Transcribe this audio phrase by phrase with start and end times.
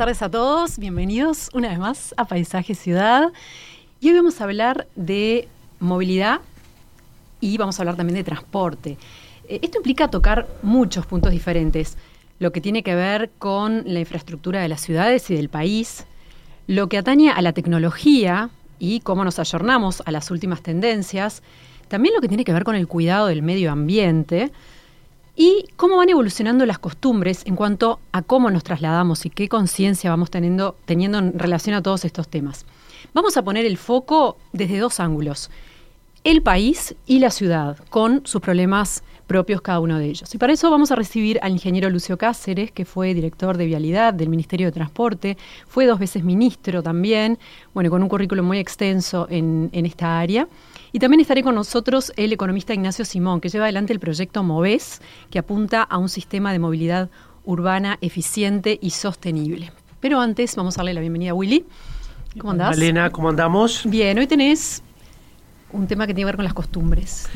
[0.00, 3.34] Tardes a todos, bienvenidos una vez más a Paisaje Ciudad.
[4.00, 5.46] Y hoy vamos a hablar de
[5.78, 6.40] movilidad
[7.38, 8.96] y vamos a hablar también de transporte.
[9.46, 11.98] Eh, Esto implica tocar muchos puntos diferentes,
[12.38, 16.06] lo que tiene que ver con la infraestructura de las ciudades y del país,
[16.66, 21.42] lo que atañe a la tecnología y cómo nos ayornamos a las últimas tendencias,
[21.88, 24.50] también lo que tiene que ver con el cuidado del medio ambiente,
[25.40, 30.10] y cómo van evolucionando las costumbres en cuanto a cómo nos trasladamos y qué conciencia
[30.10, 32.66] vamos teniendo, teniendo en relación a todos estos temas.
[33.14, 35.50] Vamos a poner el foco desde dos ángulos,
[36.24, 40.34] el país y la ciudad, con sus problemas propios cada uno de ellos.
[40.34, 44.12] Y para eso vamos a recibir al ingeniero Lucio Cáceres, que fue director de Vialidad
[44.12, 47.38] del Ministerio de Transporte, fue dos veces ministro también,
[47.72, 50.48] bueno, con un currículum muy extenso en, en esta área.
[50.92, 55.00] Y también estaré con nosotros el economista Ignacio Simón, que lleva adelante el proyecto MOVES,
[55.30, 57.10] que apunta a un sistema de movilidad
[57.44, 59.72] urbana eficiente y sostenible.
[60.00, 61.64] Pero antes vamos a darle la bienvenida a Willy.
[62.38, 62.76] ¿Cómo andás?
[62.76, 63.82] Elena, ¿cómo andamos?
[63.84, 64.82] Bien, hoy tenés
[65.72, 67.28] un tema que tiene que ver con las costumbres.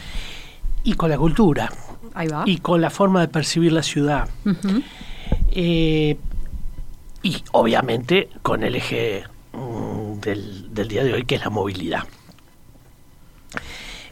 [0.82, 1.70] Y con la cultura.
[2.14, 2.42] Ahí va.
[2.46, 4.28] Y con la forma de percibir la ciudad.
[5.50, 6.16] Eh,
[7.22, 12.04] y obviamente con el eje mm, del, del día de hoy, que es la movilidad.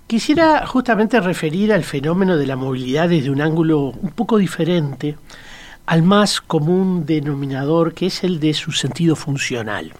[0.06, 5.16] Quisiera justamente referir al fenómeno de la movilidad desde un ángulo un poco diferente
[5.86, 9.92] al más común denominador, que es el de su sentido funcional.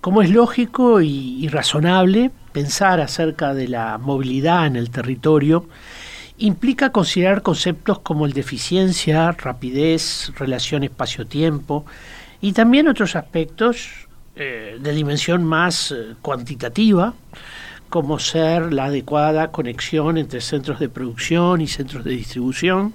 [0.00, 5.66] Como es lógico y, razonable, pensar acerca de la movilidad en el territorio
[6.38, 11.84] implica considerar conceptos como el de eficiencia, rapidez, relación espacio-tiempo
[12.40, 17.12] y también otros aspectos eh, de dimensión más eh, cuantitativa,
[17.90, 22.94] como ser la adecuada conexión entre centros de producción y centros de distribución,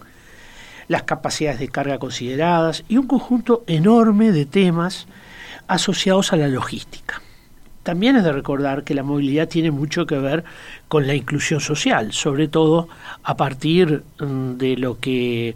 [0.88, 5.08] las capacidades de carga consideradas y un conjunto enorme de temas
[5.68, 7.22] asociados a la logística.
[7.84, 10.44] También es de recordar que la movilidad tiene mucho que ver
[10.88, 12.88] con la inclusión social, sobre todo
[13.22, 15.56] a partir mm, de lo que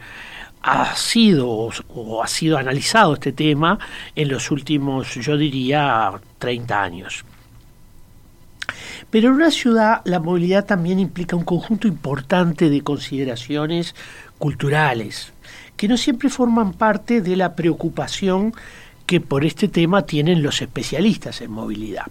[0.62, 3.80] ha sido o ha sido analizado este tema
[4.16, 7.26] en los últimos, yo diría, 30 años.
[9.10, 13.96] Pero en una ciudad la movilidad también implica un conjunto importante de consideraciones
[14.38, 15.34] culturales,
[15.76, 18.54] que no siempre forman parte de la preocupación
[19.06, 22.06] que por este tema tienen los especialistas en movilidad.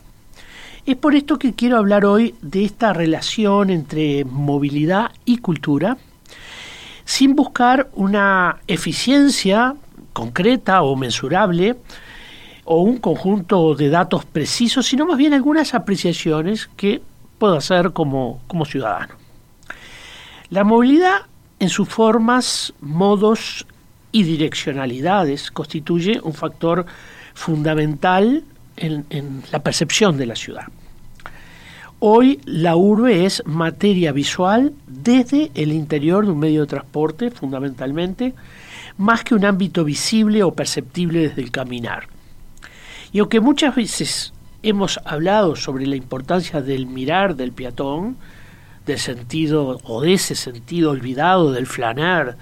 [0.84, 5.98] Es por esto que quiero hablar hoy de esta relación entre movilidad y cultura,
[7.04, 9.74] sin buscar una eficiencia
[10.12, 11.76] concreta o mensurable,
[12.70, 17.00] o un conjunto de datos precisos, sino más bien algunas apreciaciones que
[17.38, 19.14] puedo hacer como, como ciudadano.
[20.50, 21.22] La movilidad
[21.60, 23.66] en sus formas, modos
[24.12, 26.84] y direccionalidades constituye un factor
[27.32, 28.44] fundamental
[28.76, 30.66] en, en, la percepción de la ciudad.
[32.00, 38.34] Hoy la urbe es materia visual desde el interior de un medio de transporte, fundamentalmente,
[38.98, 42.17] más que un ámbito visible o perceptible desde el caminar.
[43.12, 44.32] Y aunque muchas veces
[44.62, 48.16] hemos hablado sobre la importancia del mirar del peatón,
[48.86, 52.36] del sentido o de ese sentido olvidado del flaner,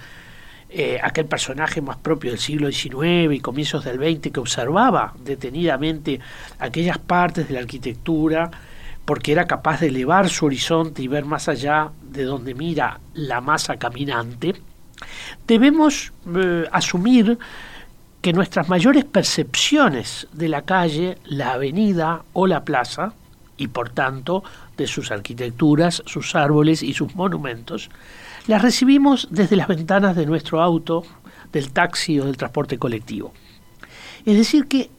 [0.68, 6.18] eh, aquel personaje más propio del siglo XIX y comienzos del XX que observaba detenidamente
[6.58, 8.50] aquellas partes de la arquitectura
[9.04, 13.40] porque era capaz de elevar su horizonte y ver más allá de donde mira la
[13.40, 14.54] masa caminante,
[15.46, 17.38] debemos eh, asumir
[18.26, 23.12] que nuestras mayores percepciones de la calle, la avenida o la plaza,
[23.56, 24.42] y por tanto
[24.76, 27.88] de sus arquitecturas, sus árboles y sus monumentos,
[28.48, 31.04] las recibimos desde las ventanas de nuestro auto,
[31.52, 33.32] del taxi o del transporte colectivo.
[34.24, 34.90] Es decir, que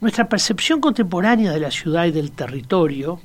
[0.00, 3.20] nuestra percepción contemporánea de la ciudad y del territorio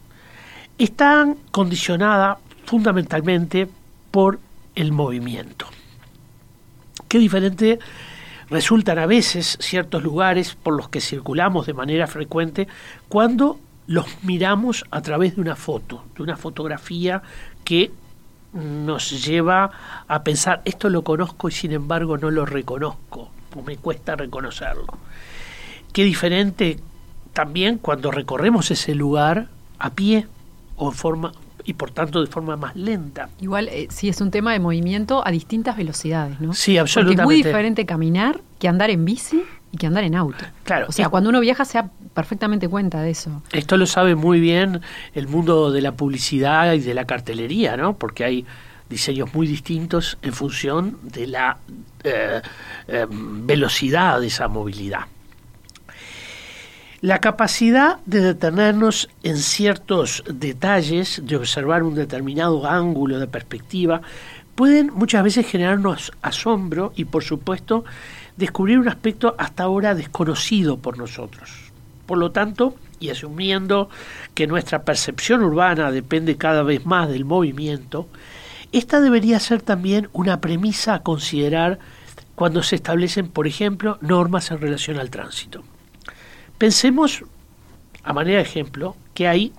[0.77, 2.37] está condicionada
[2.67, 3.67] fundamentalmente
[4.11, 4.39] por
[4.75, 5.65] el movimiento.
[7.07, 7.79] Qué diferente
[8.49, 12.67] resultan a veces ciertos lugares por los que circulamos de manera frecuente
[13.09, 17.21] cuando los miramos a través de una foto, de una fotografía
[17.63, 17.91] que
[18.53, 19.71] nos lleva
[20.07, 24.97] a pensar, esto lo conozco y sin embargo no lo reconozco, o me cuesta reconocerlo.
[25.93, 26.79] Qué diferente
[27.33, 29.47] también cuando recorremos ese lugar
[29.79, 30.27] a pie
[30.75, 31.31] o en forma
[31.67, 33.29] y por tanto de forma más lenta.
[33.41, 36.53] Igual eh, sí es un tema de movimiento a distintas velocidades, ¿no?
[36.53, 37.21] Sí, absolutamente.
[37.21, 39.43] Porque es muy diferente caminar que andar en bici
[39.73, 40.45] y que andar en auto.
[40.63, 40.85] Claro.
[40.87, 43.43] O sea, cuando uno viaja se da perfectamente cuenta de eso.
[43.51, 44.79] Esto lo sabe muy bien
[45.13, 47.97] el mundo de la publicidad y de la cartelería, ¿no?
[47.97, 48.45] Porque hay
[48.89, 51.57] diseños muy distintos en función de la
[52.05, 52.41] eh,
[52.87, 55.01] eh, velocidad de esa movilidad.
[57.01, 64.01] La capacidad de detenernos en ciertos detalles, de observar un determinado ángulo de perspectiva,
[64.55, 67.85] pueden muchas veces generarnos asombro y, por supuesto,
[68.35, 71.71] descubrir un aspecto hasta ahora desconocido por nosotros.
[72.07, 73.89] Por lo tanto, y asumiendo
[74.33, 78.07] que nuestra percepción urbana depende cada vez más del movimiento,
[78.71, 81.77] esta debería ser también una premisa a considerar
[82.33, 85.63] cuando se establecen, por ejemplo, normas en relación al tránsito.
[86.57, 87.23] Pensemos,
[88.03, 89.53] a manera de ejemplo, que hay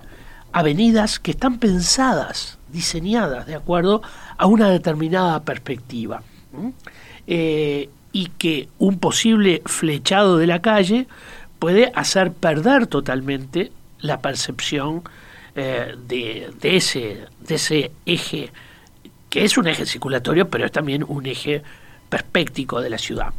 [0.51, 4.01] avenidas que están pensadas, diseñadas de acuerdo
[4.37, 6.23] a una determinada perspectiva.
[7.27, 11.07] Eh, y que un posible flechado de la calle
[11.59, 15.03] puede hacer perder totalmente la percepción
[15.55, 18.51] eh, de, ese, de ese eje,
[19.29, 21.61] que es un eje circulatorio, pero es también un eje
[22.09, 23.33] perspéctico de la ciudad.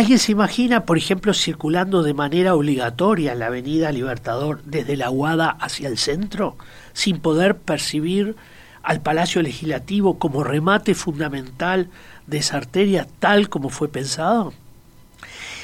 [0.00, 5.08] ¿Alguien se imagina, por ejemplo, circulando de manera obligatoria en la Avenida Libertador desde la
[5.08, 6.56] Guada hacia el centro,
[6.94, 8.34] sin poder percibir
[8.82, 11.90] al Palacio Legislativo como remate fundamental
[12.26, 14.54] de esa arteria tal como fue pensado?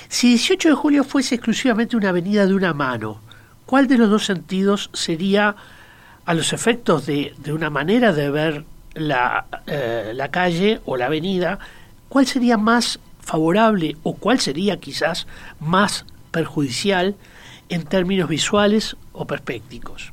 [0.09, 3.23] Si 18 de julio fuese exclusivamente una avenida de una mano,
[3.65, 5.57] ¿cuál de los dos sentidos sería,
[6.27, 11.07] a los efectos de, de una manera de ver la, eh, la calle o la
[11.07, 11.59] avenida,
[12.11, 15.27] cuál sería más favorable o cuál sería quizás
[15.61, 17.17] más perjudicial
[17.69, 20.13] en términos visuales o perspectivos.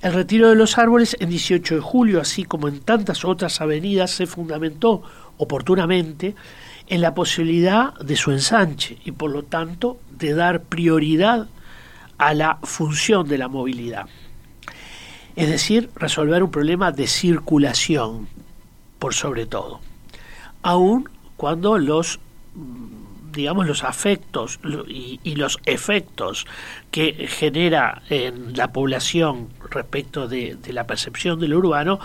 [0.00, 4.12] El retiro de los árboles en 18 de julio, así como en tantas otras avenidas,
[4.12, 5.02] se fundamentó
[5.38, 6.34] oportunamente
[6.86, 11.48] en la posibilidad de su ensanche y por lo tanto de dar prioridad
[12.18, 14.06] a la función de la movilidad.
[15.34, 18.28] Es decir, resolver un problema de circulación
[19.00, 19.80] por sobre todo.
[20.62, 22.20] Aún cuando los
[23.34, 26.46] digamos los afectos y, los efectos
[26.90, 31.98] que genera en la población respecto de, la percepción de lo urbano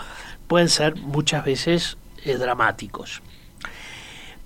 [0.48, 3.22] pueden ser muchas veces eh, dramáticos.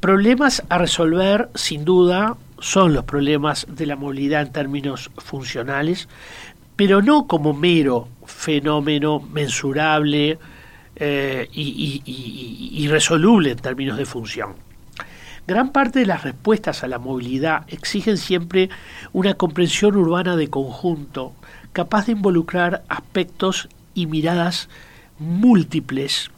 [0.01, 6.09] Problemas a resolver, sin duda, son los problemas de la movilidad en términos funcionales,
[6.77, 10.39] pero no como mero fenómeno mensurable
[10.97, 12.03] eh, y,
[12.85, 14.64] irresoluble en términos de función.
[15.47, 18.71] Gran parte de las respuestas a la movilidad exigen siempre
[19.13, 21.35] una comprensión urbana de conjunto,
[21.75, 24.71] capaz de involucrar aspectos y miradas
[25.19, 26.31] múltiples.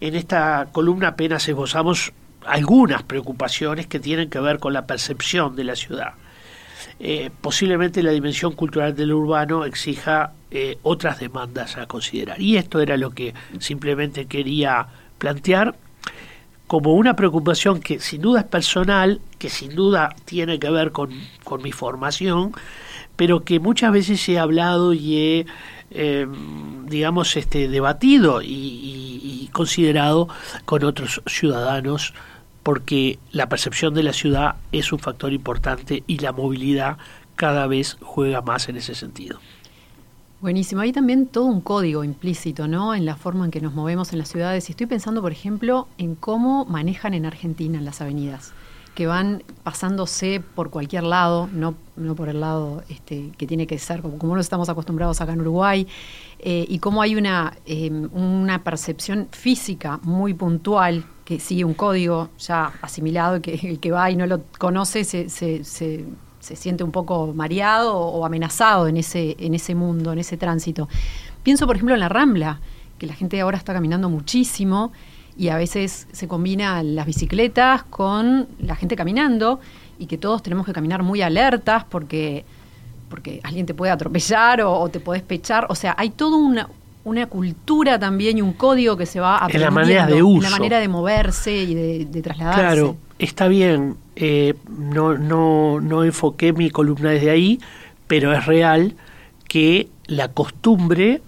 [0.00, 2.12] En esta columna apenas esbozamos
[2.44, 6.12] algunas preocupaciones que tienen que ver con la percepción de la ciudad.
[7.00, 12.40] Eh, posiblemente la dimensión cultural del urbano exija eh, otras demandas a considerar.
[12.40, 15.76] Y esto era lo que simplemente quería plantear
[16.68, 21.10] como una preocupación que sin duda es personal, que sin duda tiene que ver con,
[21.62, 22.52] mi formación,
[23.16, 25.46] pero que muchas veces he hablado y he,
[25.90, 30.28] em, digamos, este, debatido y, considerado
[30.66, 32.12] con otros ciudadanos,
[32.62, 36.98] porque la percepción de la ciudad es un factor importante y la movilidad
[37.34, 39.40] cada vez juega más en ese sentido.
[40.40, 40.82] Buenísimo.
[40.82, 42.94] Hay también todo un código implícito, ¿no?
[42.94, 44.68] En la forma en que nos movemos en las ciudades.
[44.68, 48.52] Y estoy pensando, por ejemplo, en cómo manejan en Argentina en las avenidas,
[48.94, 53.80] que van pasándose por cualquier lado, no, no por el lado este, que tiene que
[53.80, 55.88] ser, como, como nos estamos acostumbrados acá en Uruguay,
[56.38, 62.28] eh, y cómo hay una, em, una percepción física muy puntual que sigue un código
[62.38, 66.04] ya asimilado, que el que va y no lo conoce se, se, se
[66.40, 70.88] se siente un poco mareado o amenazado en ese, en ese mundo, en ese tránsito.
[71.42, 72.60] Pienso, por ejemplo, en la Rambla,
[72.98, 74.92] que la gente ahora está caminando muchísimo
[75.36, 79.60] y a veces se combinan las bicicletas con la gente caminando
[79.98, 82.44] y que todos tenemos que caminar muy alertas porque,
[83.08, 85.66] porque alguien te puede atropellar o, te puedes pechar.
[85.70, 86.68] O sea, hay toda una,
[87.08, 89.68] una cultura también y un código que se va aprendiendo.
[89.68, 90.46] En la manera de uso.
[90.46, 92.60] En la manera de moverse y de, de trasladarse.
[92.60, 97.60] Claro, está bien, eh, no, no, no enfoqué mi columna desde ahí,
[98.06, 98.94] pero es real
[99.48, 101.22] que la costumbre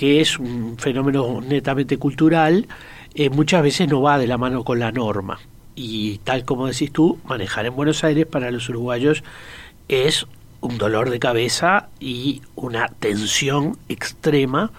[0.00, 2.66] que es un fenómeno netamente cultural,
[3.14, 5.38] eh, muchas veces no va de la mano con la norma.
[5.74, 9.22] Y tal como decís tú, manejar en Buenos Aires para los uruguayos
[9.88, 10.26] es
[10.60, 14.72] un dolor de cabeza y una tensión extrema,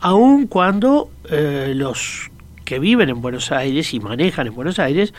[0.00, 2.30] aun cuando eh, los
[2.64, 5.12] que viven en Buenos Aires y manejan en Buenos Aires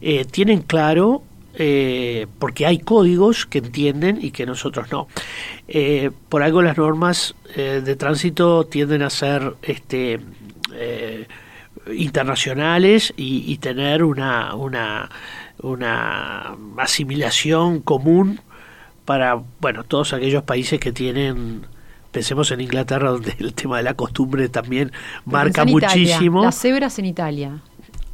[0.00, 1.22] eh, tienen claro
[1.54, 5.08] eh, porque hay códigos que entienden y que nosotros no.
[5.68, 10.20] Eh, por algo las normas eh, de tránsito tienden a ser este,
[11.94, 15.10] internacionales y, tener una, una,
[15.60, 18.40] una asimilación común
[19.04, 21.66] para bueno todos aquellos países que tienen
[22.10, 24.92] pensemos en Inglaterra donde el tema de la costumbre también
[25.24, 27.60] marca muchísimo las cebras en Italia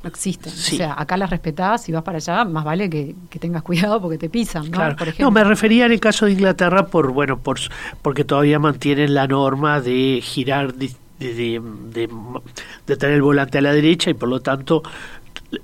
[0.03, 0.53] no existen.
[0.53, 4.17] O sea, acá las respetás y vas para allá, más vale que, tengas cuidado porque
[4.17, 4.79] te pisan, ¿no?
[5.19, 7.59] no, me refería en el caso de Inglaterra por, bueno, por,
[8.01, 14.11] porque todavía mantienen la norma de girar, de, de, tener el volante a la derecha
[14.11, 14.83] y por lo tanto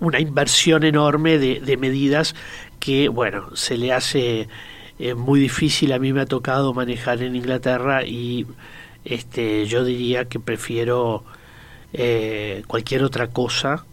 [0.01, 2.35] una inversión enorme de, medidas
[2.81, 4.49] que, bueno, se le hace
[4.99, 5.93] eh, muy difícil.
[5.93, 8.47] A mí me ha tocado manejar en Inglaterra y
[9.05, 11.25] este, yo diría que prefiero
[11.93, 13.85] eh, cualquier otra cosa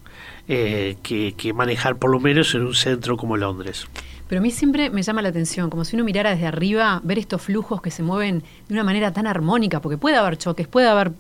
[0.48, 3.88] eh, que, manejar por lo menos en un centro como Londres.
[4.27, 7.20] Pero a mí siempre me llama la atención, como si uno mirara desde arriba, ver
[7.20, 10.88] estos flujos que se mueven de una manera tan armónica, porque puede haber choques, puede
[10.88, 11.12] haber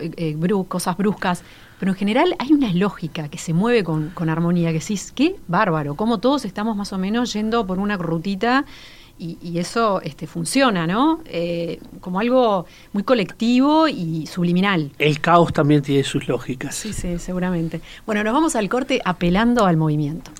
[0.00, 0.36] eh,
[0.68, 1.42] cosas bruscas,
[1.80, 5.36] pero en general hay una lógica que se mueve con, con armonía, que sí, qué
[5.48, 8.64] bárbaro, como todos estamos más o menos yendo por una rutita
[9.18, 11.20] y, eso este, funciona, ¿no?
[11.26, 14.92] Eh, como algo muy colectivo y subliminal.
[14.98, 16.74] El caos también tiene sus lógicas.
[16.74, 17.80] Sí, sí, seguramente.
[18.06, 20.30] Bueno, nos vamos al corte apelando al movimiento.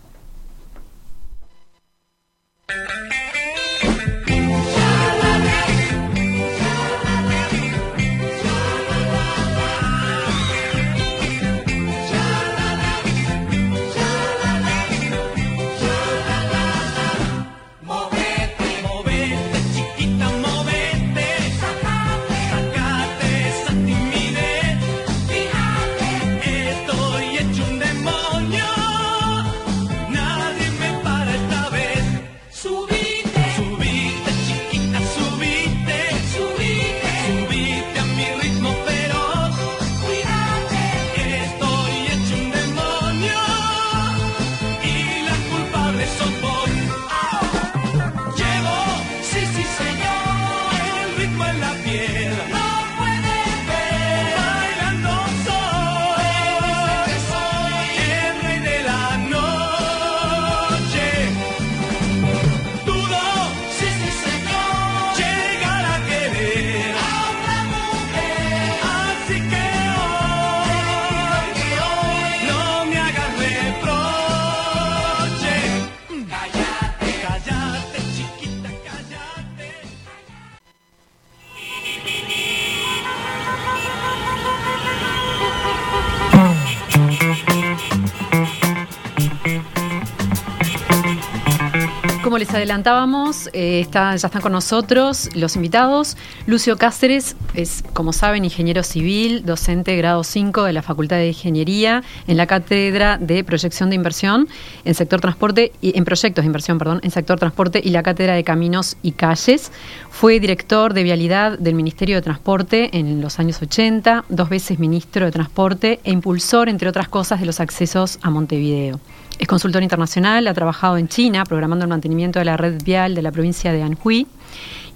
[92.39, 96.17] Les adelantábamos, eh, ya están con nosotros los invitados.
[96.47, 102.03] Lucio Cáceres es, como saben, ingeniero civil, docente grado 5 de la Facultad de Ingeniería
[102.27, 104.49] en la Cátedra de Proyección de Inversión
[104.85, 108.35] en sector transporte y en proyectos de inversión, perdón, en sector transporte y la Cátedra
[108.35, 109.73] de Caminos y Calles.
[110.11, 115.27] Fue director de vialidad del Ministerio de Transporte en los años 80, dos veces ministro
[115.27, 119.01] de Transporte e impulsor, entre otras cosas, de los accesos a Montevideo.
[119.39, 123.23] Es consultor internacional, ha trabajado en China programando el mantenimiento de la red vial de
[123.23, 124.27] la provincia de Anhui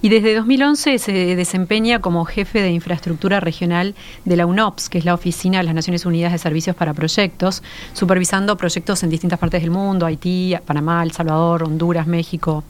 [0.01, 3.95] y desde 2011 se desempeña como jefe de infraestructura regional
[4.25, 7.63] de la UNOPS, que es la Oficina de las Naciones Unidas de Servicios para Proyectos,
[7.93, 12.65] supervisando proyectos en distintas partes del mundo, Haití, Panamá, El Salvador, Honduras, México,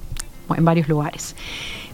[0.56, 1.36] en varios lugares.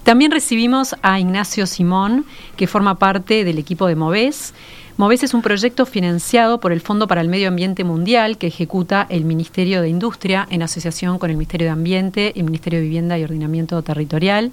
[0.04, 2.26] También recibimos a Ignacio Simón,
[2.58, 4.54] que forma parte del equipo de MOVES.
[5.00, 9.08] MOVES es un proyecto financiado por el Fondo para el Medio Ambiente Mundial que ejecuta
[9.10, 13.18] el Ministerio de Industria en asociación con el Ministerio de Ambiente, el Ministerio de Vivienda
[13.18, 14.52] y Ordenamiento Territorial.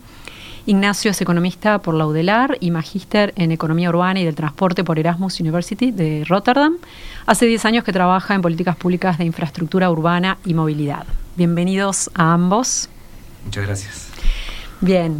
[0.65, 5.00] Ignacio es economista por la UDELAR y magíster en Economía Urbana y del Transporte por
[5.00, 6.76] Erasmus University de Rotterdam.
[7.26, 11.07] Hace 10 años que trabaja en políticas públicas de infraestructura urbana y movilidad.
[11.35, 12.88] Bienvenidos a ambos.
[13.45, 14.06] Muchas gracias.
[14.87, 15.19] Bien.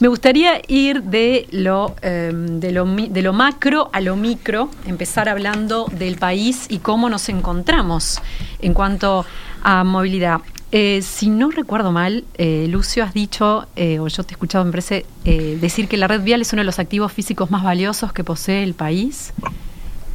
[0.00, 5.28] Me gustaría ir de lo, em, de, lo, de lo macro a lo micro, empezar
[5.28, 8.20] hablando del país y cómo nos encontramos
[8.60, 9.24] en cuanto
[9.62, 10.40] a movilidad.
[10.72, 14.64] Eh, si no recuerdo mal, eh, Lucio, has dicho, eh, o yo te he escuchado,
[14.66, 18.12] me parece, decir que la red vial es uno de los activos físicos más valiosos
[18.12, 19.32] que posee el país,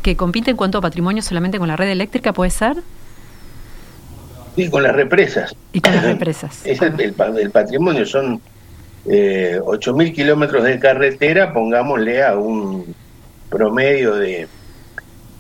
[0.04, 2.77] que compite en cuanto a patrimonio solamente con la red eléctrica, ¿puede ser?
[4.56, 5.56] Sí, con las represas.
[5.74, 6.62] Y con las represas.
[6.65, 8.39] es el, el, patrimonio, son
[9.08, 12.96] eh, 8.000 kilómetros de carretera, pongámosle a un
[13.50, 14.48] promedio de,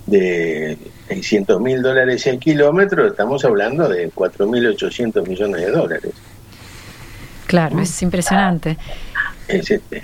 [0.05, 6.11] de 600 mil dólares el kilómetro, estamos hablando de 4.800 millones de dólares.
[7.47, 8.77] Claro, es impresionante.
[9.47, 10.03] Es, este,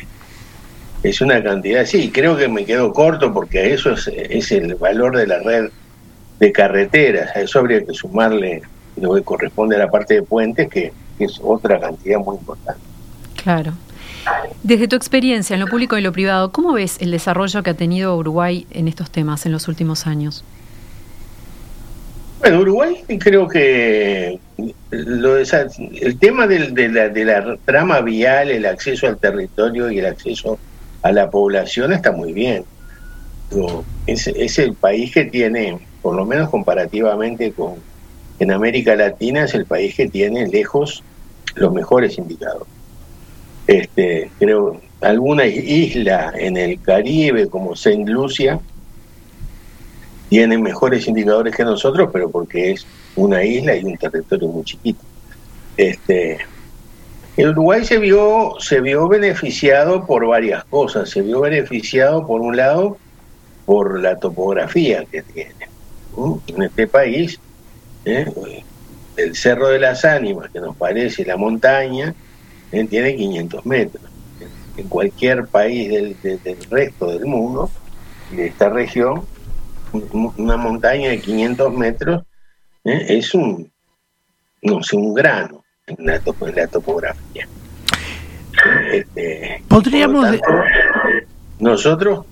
[1.03, 5.17] es una cantidad, sí, creo que me quedo corto porque eso es, es el valor
[5.17, 5.69] de la red
[6.39, 8.61] de carreteras, a eso habría que sumarle
[8.97, 12.90] lo que corresponde a la parte de puentes, que es otra cantidad muy importante.
[13.41, 13.73] Claro.
[14.63, 17.73] Desde tu experiencia en lo público y lo privado, ¿cómo ves el desarrollo que ha
[17.73, 20.43] tenido Uruguay en estos temas en los últimos años?
[22.39, 24.39] Bueno, Uruguay creo que
[24.91, 30.05] lo el tema de, la, de la trama vial, el acceso al territorio y el
[30.05, 30.59] acceso
[31.01, 32.63] a la población está muy bien.
[34.05, 37.75] Es, es el país que tiene, por lo menos comparativamente con
[38.39, 41.03] en América Latina, es el país que tiene lejos
[41.55, 42.80] los mejores indicadores
[43.71, 48.59] este, creo, alguna isla en el Caribe como Saint Lucia
[50.27, 52.85] tienen mejores indicadores que nosotros, pero porque es
[53.15, 55.01] una isla y un territorio muy chiquito.
[55.77, 56.39] Este,
[57.37, 61.09] el Uruguay se vio, se vio beneficiado por varias cosas.
[61.09, 62.97] Se vio beneficiado, por un lado,
[63.65, 65.69] por la topografía que tiene.
[66.47, 67.39] En este país,
[68.03, 68.25] ¿eh?
[69.15, 72.13] el Cerro de las Ánimas, que nos parece la montaña,
[72.71, 74.03] tiene 500 metros.
[74.77, 77.69] En cualquier país del, resto del mundo,
[78.31, 79.25] de esta región,
[80.37, 82.23] una montaña de 500 metros
[82.85, 83.05] ¿eh?
[83.09, 83.69] es un,
[84.61, 86.19] no sé, un grano en la,
[86.67, 87.47] topografía.
[88.91, 90.27] Este, Podríamos.
[91.59, 92.25] nosotros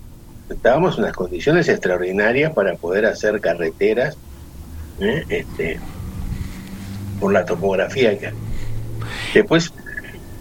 [0.49, 4.17] estábamos en unas condiciones extraordinarias para poder hacer carreteras
[4.99, 5.23] ¿eh?
[5.29, 5.79] este,
[7.19, 8.33] por la topografía que hay.
[9.33, 9.73] Después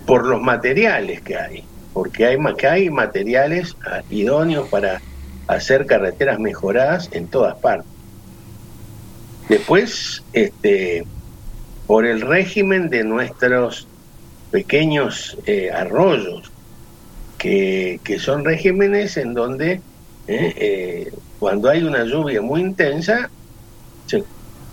[0.09, 5.03] por los materiales que hay, porque hay, que hay materiales ah, idóneos para
[5.49, 7.91] hacer carreteras mejoradas en todas partes.
[9.51, 11.05] Después, este,
[11.87, 13.87] por el régimen de nuestros
[14.51, 16.51] pequeños eh, arroyos,
[17.37, 19.83] que, son regímenes en donde eh,
[20.27, 23.29] eh, cuando hay una lluvia muy intensa,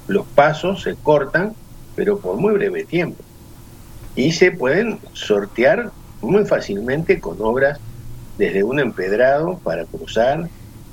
[0.07, 1.53] los pasos se cortan,
[1.93, 3.21] pero por muy breve tiempo
[4.15, 7.79] y se pueden sortear muy fácilmente con obras
[8.37, 10.49] desde un empedrado para cruzar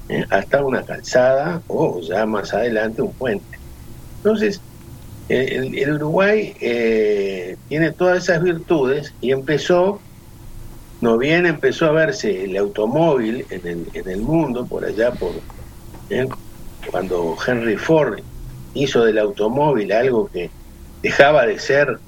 [0.09, 3.59] eh, hasta una calzada o ya más adelante un puente.
[4.19, 4.61] Entonces,
[5.29, 10.01] el, Uruguay eh, tiene todas esas virtudes y empezó,
[11.01, 15.33] no bien empezó a verse el automóvil en el, en el mundo, por allá, por
[16.11, 16.29] eh,
[16.91, 18.21] cuando Henry Ford
[18.75, 20.51] hizo del automóvil algo que
[21.03, 21.99] dejaba de ser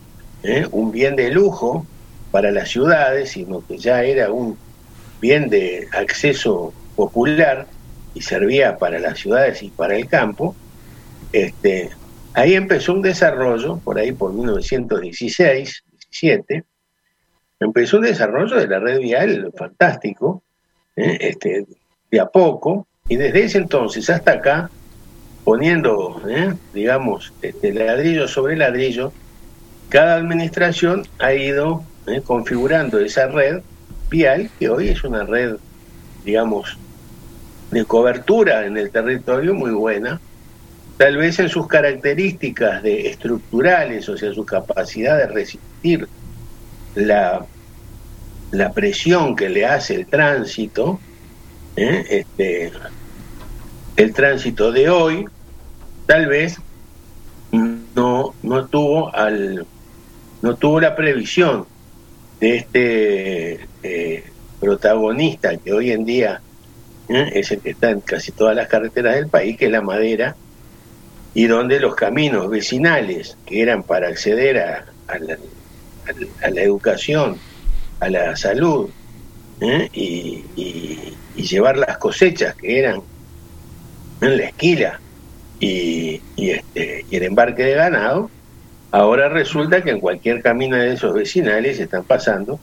[0.44, 0.66] ¿eh?
[0.70, 1.86] un bien de lujo
[2.30, 4.56] para las ciudades, sino que ya era un
[5.20, 7.66] bien de acceso popular
[8.14, 10.54] y servía para las ciudades y para el campo,
[11.32, 11.90] este,
[12.34, 16.64] ahí empezó un desarrollo, por ahí por 1916, 17,
[17.60, 20.42] empezó un desarrollo de la red vial fantástico,
[20.96, 21.18] ¿eh?
[21.20, 21.66] este,
[22.10, 24.70] de a poco, y desde ese entonces hasta acá,
[25.44, 26.52] poniendo, ¿eh?
[26.72, 29.12] digamos, este, ladrillo sobre ladrillo,
[29.88, 33.62] cada administración ha ido eh, configurando esa red
[34.10, 35.56] vial, que hoy es una red,
[36.24, 36.76] digamos,
[37.70, 40.20] de cobertura en el territorio muy buena,
[40.96, 46.08] tal vez en sus características de estructurales, o sea, su capacidad de resistir
[46.94, 47.44] la,
[48.52, 51.00] la presión que le hace el tránsito,
[51.76, 52.72] eh, este,
[53.96, 55.24] el tránsito de hoy,
[56.06, 56.58] tal vez
[57.50, 59.66] no, no tuvo al
[60.44, 61.64] no tuvo la previsión
[62.38, 64.24] de este eh,
[64.60, 66.42] protagonista que hoy en día
[67.08, 69.80] eh, es el que está en casi todas las carreteras del país, que es la
[69.80, 70.36] madera,
[71.32, 74.84] y donde los caminos vecinales que eran para acceder a,
[75.18, 77.38] la, educación,
[78.00, 78.90] a la salud,
[79.62, 80.44] eh, y,
[81.36, 83.00] llevar las cosechas que eran
[84.20, 85.00] en la esquila
[85.58, 88.30] y, este, y el embarque de ganado,
[88.94, 92.60] Ahora resulta que en cualquier camino de esos vecinales están pasando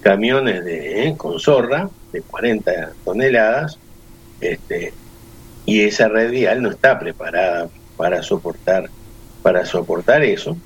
[0.00, 3.80] camiones de, eh, con zorra de 40 toneladas
[4.40, 4.94] este,
[5.66, 8.90] y esa red vial no está preparada para soportar,
[9.42, 10.56] para soportar eso.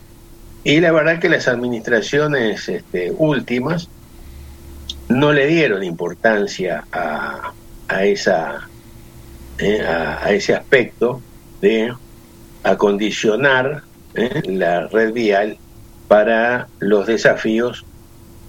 [0.64, 3.88] Y la verdad que las administraciones este, últimas
[5.08, 7.54] no le dieron importancia a,
[7.88, 8.68] a esa,
[9.60, 11.22] eh, a, ese aspecto
[11.62, 11.90] de
[12.62, 13.85] acondicionar
[14.16, 15.58] eh, la red vial
[16.08, 17.84] para los desafíos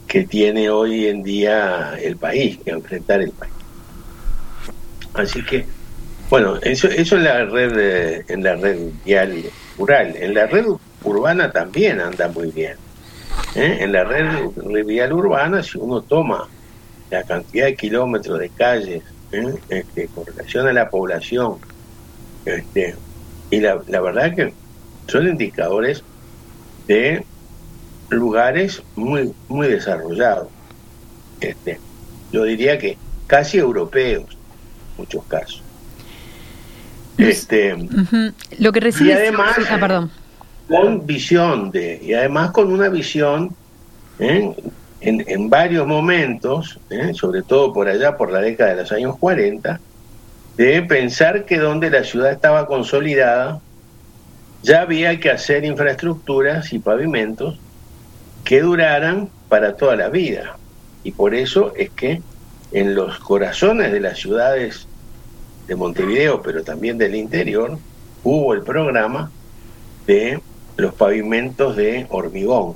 [0.08, 3.54] que tiene hoy en día el país, que enfrentar el país.
[5.14, 5.66] Así que,
[6.30, 9.44] bueno, eso, eso en la red en la red vial
[9.78, 10.16] rural.
[10.16, 10.66] En la red
[11.04, 12.76] urbana también anda muy bien.
[13.56, 13.78] ¿eh?
[13.82, 14.50] En la red
[14.86, 16.48] vial urbana, si uno toma
[17.10, 19.54] la cantidad de kilómetros de calles ¿eh?
[19.70, 21.58] este, con relación a la población,
[22.46, 22.96] este,
[23.50, 24.54] y la, la verdad que
[25.08, 26.04] son indicadores
[26.88, 27.24] de
[28.10, 30.48] lugares muy, muy desarrollados.
[31.42, 31.80] Este,
[32.32, 35.64] yo diría que casi europeos, en muchos casos.
[37.18, 37.76] Este,
[38.60, 40.12] Lo que recibe y además, ah, perdón.
[40.68, 43.56] con visión de, y además con una visión
[44.20, 44.54] ¿eh?
[45.02, 47.14] en, en, varios momentos, ¿eh?
[47.16, 49.80] sobre todo por allá por la década de los años 40,
[50.58, 53.62] de pensar que donde la ciudad estaba consolidada,
[54.64, 57.60] ya había que hacer infraestructuras y pavimentos
[58.44, 60.58] que duraran para toda la vida.
[61.04, 62.22] Y por eso es que
[62.72, 64.88] en los corazones de las ciudades
[65.68, 67.78] de Montevideo, pero también del interior,
[68.24, 69.32] hubo el programa
[70.06, 70.40] de
[70.78, 72.76] los pavimentos de hormigón.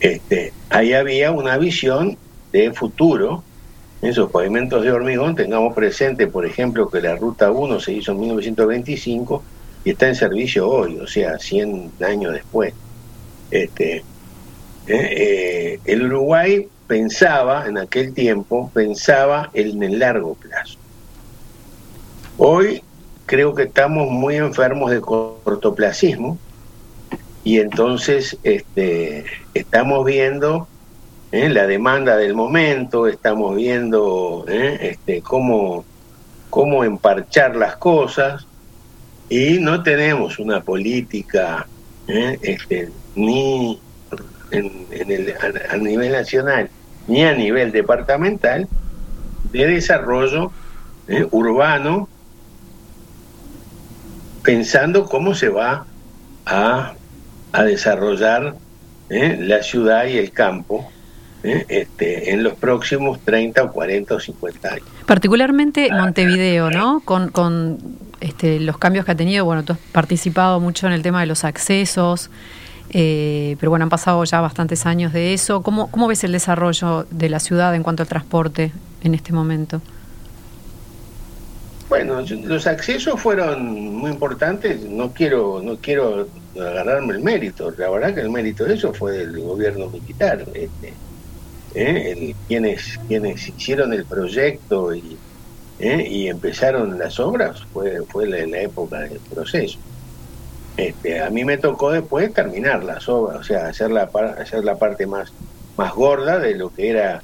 [0.00, 2.16] Este, ahí había una visión
[2.52, 3.42] de futuro.
[4.02, 8.20] Esos pavimentos de hormigón, tengamos presente, por ejemplo, que la Ruta 1 se hizo en
[8.20, 9.42] 1925
[9.84, 12.74] y está en servicio hoy, o sea, 100 años después.
[13.50, 14.04] Este, eh,
[14.86, 20.78] eh, el Uruguay pensaba, en aquel tiempo, pensaba en el largo plazo.
[22.38, 22.82] Hoy
[23.26, 26.38] creo que estamos muy enfermos de cortoplacismo
[27.44, 30.68] y entonces este, estamos viendo
[31.32, 31.48] ¿eh?
[31.48, 35.84] la demanda del momento, estamos viendo este, cómo,
[36.50, 38.46] cómo emparchar las cosas
[39.32, 41.66] y no tenemos una política
[42.06, 43.80] este, ni
[44.50, 45.34] en, el,
[45.70, 46.68] a, nivel nacional
[47.08, 48.68] ni a nivel departamental
[49.50, 50.52] de desarrollo
[51.08, 51.26] ¿eh?
[51.30, 52.10] urbano
[54.42, 55.86] pensando cómo se va
[56.44, 56.92] a,
[57.52, 58.56] a desarrollar
[59.08, 59.38] ¿eh?
[59.40, 60.92] la ciudad y el campo
[61.42, 61.64] ¿eh?
[61.68, 64.86] este, en los próximos 30 o 40 o 50 años.
[65.06, 67.00] Particularmente Montevideo, ¿no?
[67.02, 71.02] Con, con este, los cambios que ha tenido, bueno, tú has participado mucho en el
[71.02, 72.30] tema de los accesos,
[72.90, 75.62] eh, pero bueno, han pasado ya bastantes años de eso.
[75.62, 78.70] ¿Cómo, ¿Cómo ves el desarrollo de la ciudad en cuanto al transporte
[79.02, 79.80] en este momento?
[81.88, 84.80] Bueno, los accesos fueron muy importantes.
[84.82, 87.70] No quiero, no quiero agarrarme el mérito.
[87.76, 90.44] La verdad que el mérito de eso fue del gobierno militar.
[90.54, 90.94] Este,
[91.74, 92.34] ¿eh?
[92.46, 95.18] quienes, quienes hicieron el proyecto y,
[95.82, 96.06] ¿eh?
[96.08, 99.78] y empezaron las obras fue, fue la época del proceso.
[100.76, 104.04] Este, a mí me tocó después terminar las obras, o sea, hacer la,
[104.38, 105.30] hacer la parte más,
[105.76, 107.22] más gorda de lo que era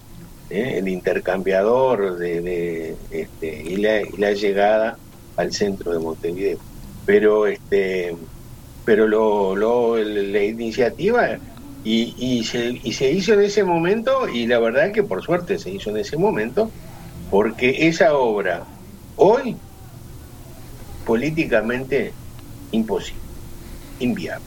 [0.51, 0.75] ¿eh?
[0.79, 4.99] el intercambiador de, este, y, la, la, llegada
[5.37, 6.59] al centro de Montevideo.
[7.07, 8.14] Pero este
[8.85, 11.38] pero lo, lo la iniciativa
[11.85, 15.59] y, y, se, y se hizo en ese momento y la verdad que por suerte
[15.59, 16.71] se hizo en ese momento
[17.31, 18.64] porque esa obra
[19.17, 19.57] hoy
[21.05, 22.12] políticamente
[22.73, 23.29] imposible
[24.01, 24.45] inviable.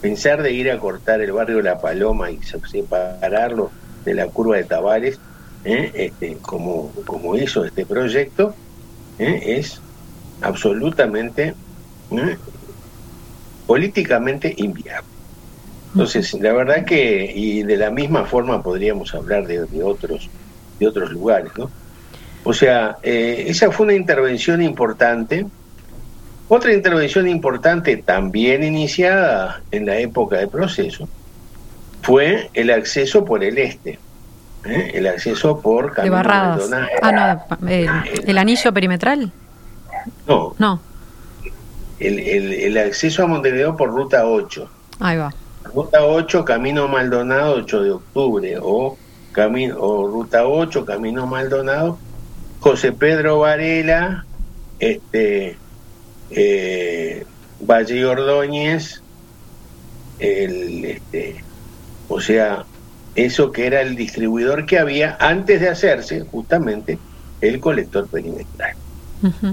[0.00, 3.70] Pensar de ir a cortar el barrio La Paloma y separarlo
[4.04, 5.18] de la curva de Tavares,
[5.64, 5.90] ¿eh?
[5.94, 6.92] este, como,
[7.36, 8.54] hizo este proyecto,
[9.18, 9.40] ¿eh?
[9.58, 9.80] es
[10.42, 11.54] absolutamente
[12.10, 12.36] ¿eh?
[13.66, 15.08] políticamente inviable.
[15.92, 20.28] Entonces, la verdad que, y de la misma forma podríamos hablar de, de otros,
[20.78, 21.70] de otros lugares, ¿no?
[22.44, 25.46] O sea, esa fue una intervención importante,
[26.48, 31.08] otra intervención importante, también iniciada en la época del proceso,
[32.02, 33.98] fue el acceso por el este.
[34.64, 34.90] ¿eh?
[34.92, 39.32] El acceso por Camino de Ah, no, el, anillo perimetral.
[40.26, 40.54] No.
[40.58, 40.80] No.
[41.98, 44.68] El, el, acceso a Montevideo por ruta 8.
[45.00, 45.32] Ahí va.
[45.74, 48.58] Ruta 8, Camino Maldonado, 8 de octubre.
[48.60, 48.98] O,
[49.34, 51.98] camino, o ruta 8, Camino Maldonado,
[52.60, 54.24] José Pedro Varela,
[54.78, 55.58] este,
[56.30, 57.26] eh,
[57.60, 59.02] Valle Ordóñez,
[60.18, 61.44] el, este,
[62.08, 62.64] o sea,
[63.14, 66.98] eso que era el distribuidor que había antes de hacerse justamente
[67.40, 68.76] el colector perimetral.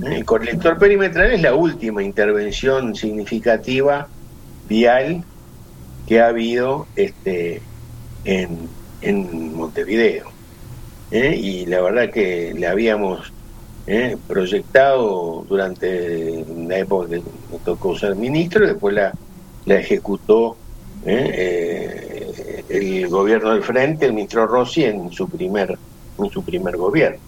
[0.04, 4.10] El colector perimetral es la última intervención significativa
[4.68, 5.24] vial
[6.08, 7.62] que ha habido este,
[8.26, 8.68] en,
[9.02, 10.28] en Montevideo.
[11.12, 11.36] ¿eh?
[11.36, 13.32] Y la verdad que le habíamos
[13.88, 14.18] ¿eh?
[14.28, 19.14] proyectado durante la época que me tocó ser ministro, después la,
[19.66, 20.56] la ejecutó
[21.06, 22.64] ¿eh?
[22.70, 25.78] el gobierno del frente, el ministro Rossi, en su primer,
[26.18, 27.20] en su primer gobierno.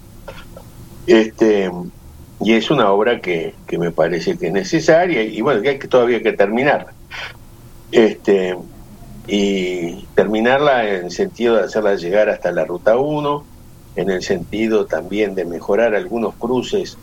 [1.05, 1.69] Este,
[2.39, 5.79] y es una obra que, que me parece que es necesaria y bueno, que hay
[5.79, 6.87] que todavía que terminar.
[7.91, 8.55] Este,
[9.27, 13.45] y terminarla en el sentido de hacerla llegar hasta la ruta 1,
[13.95, 16.97] en el sentido también de mejorar algunos cruces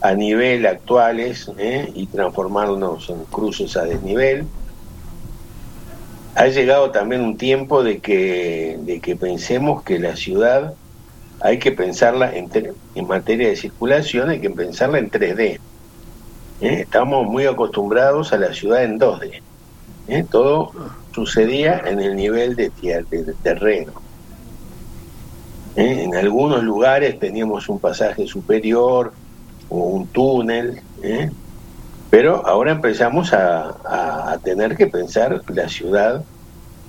[0.00, 1.90] a nivel actuales ¿eh?
[1.94, 4.46] y transformarnos en cruces a desnivel.
[6.34, 10.74] Ha llegado también un tiempo de que, de que pensemos que la ciudad
[11.40, 12.48] hay que pensarla en,
[12.94, 15.40] en materia de circulación, hay que pensarla en 3D.
[15.40, 15.60] ¿eh?
[16.60, 19.42] Estamos muy acostumbrados a la ciudad en 2D.
[20.08, 20.24] ¿eh?
[20.30, 20.72] Todo
[21.12, 23.92] sucedía en el nivel de, de terreno.
[25.76, 26.04] ¿eh?
[26.04, 29.12] En algunos lugares teníamos un pasaje superior
[29.68, 31.30] o un túnel, ¿eh?
[32.10, 36.24] pero ahora empezamos a, a, tener que pensar la ciudad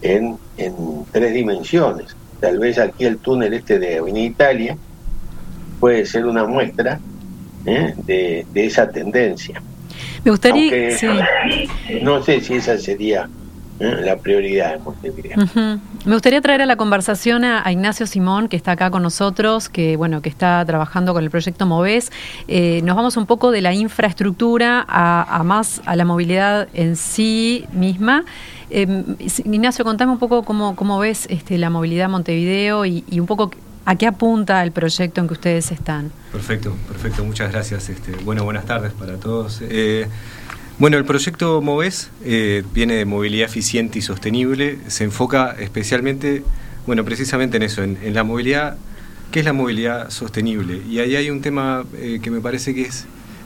[0.02, 0.76] en, en,
[1.12, 2.16] tres dimensiones.
[2.40, 4.78] Tal vez aquí el túnel este de Avenida Italia
[5.80, 7.00] puede ser una muestra
[7.66, 7.94] ¿eh?
[8.06, 9.62] de, de, esa tendencia.
[10.26, 10.98] Me gustaría...
[12.02, 13.30] No sé si esa sería
[13.80, 15.38] la prioridad en Montevideo.
[16.06, 19.98] Me gustaría traer a la conversación a, Ignacio Simón, que está acá con nosotros, que
[19.98, 22.12] bueno, que está trabajando con el proyecto Moves.
[22.48, 27.66] Eh, nos vamos un poco de la infraestructura a, más a la movilidad en sí
[27.74, 28.26] misma.
[28.70, 29.04] Eh,
[29.46, 33.52] Ignacio, contame un poco cómo, cómo ves este, la movilidad en Montevideo y, un poco
[33.86, 36.12] a qué apunta el proyecto en que ustedes están.
[36.32, 37.90] Perfecto, perfecto, muchas gracias.
[37.90, 39.62] Este, bueno, buenas tardes para todos.
[39.62, 40.08] Eh,
[40.80, 46.44] bueno, el proyecto MOVES eh, viene de movilidad eficiente y sostenible, se enfoca especialmente,
[46.88, 48.78] bueno, precisamente en eso, en, la movilidad,
[49.32, 50.82] ¿qué es la movilidad sostenible?
[50.90, 53.06] Y ahí hay un tema eh, que me parece que es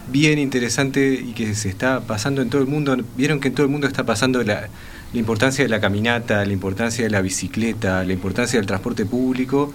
[0.10, 2.96] bien interesante y que se está pasando en todo el mundo.
[3.18, 4.70] Vieron que en todo el mundo está pasando la,
[5.12, 9.74] la importancia de la caminata, la importancia de la bicicleta, la importancia del transporte público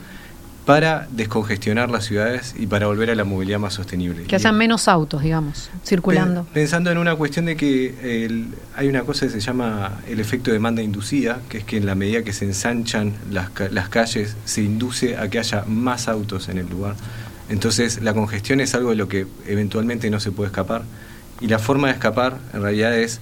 [0.64, 4.24] para descongestionar las ciudades y para volver a la movilidad más sostenible.
[4.24, 6.46] Que hayan menos autos, digamos, circulando.
[6.52, 8.46] Pensando en una cuestión de que
[8.76, 11.86] hay una cosa que se llama el efecto de demanda inducida, que es que en
[11.86, 16.48] la medida que se ensanchan las, las calles, se induce a que haya más autos
[16.48, 16.94] en el lugar.
[17.48, 20.82] Entonces la congestión es algo de lo que eventualmente no se puede escapar.
[21.40, 23.20] Y la forma de escapar en realidad es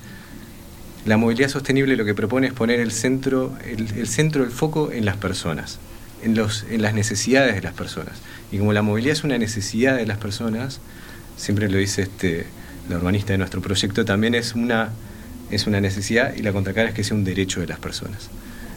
[1.06, 4.92] la movilidad sostenible lo que propone es poner el centro, el, el centro, el foco
[4.92, 5.78] en las personas
[6.22, 8.14] en, las necesidades de las personas.
[8.52, 10.80] Y como la movilidad es una necesidad de las personas,
[11.36, 12.46] siempre lo dice este,
[12.88, 14.90] la urbanista de nuestro proyecto, también es una,
[15.50, 18.28] es una necesidad y la contracara es que sea un derecho de las personas.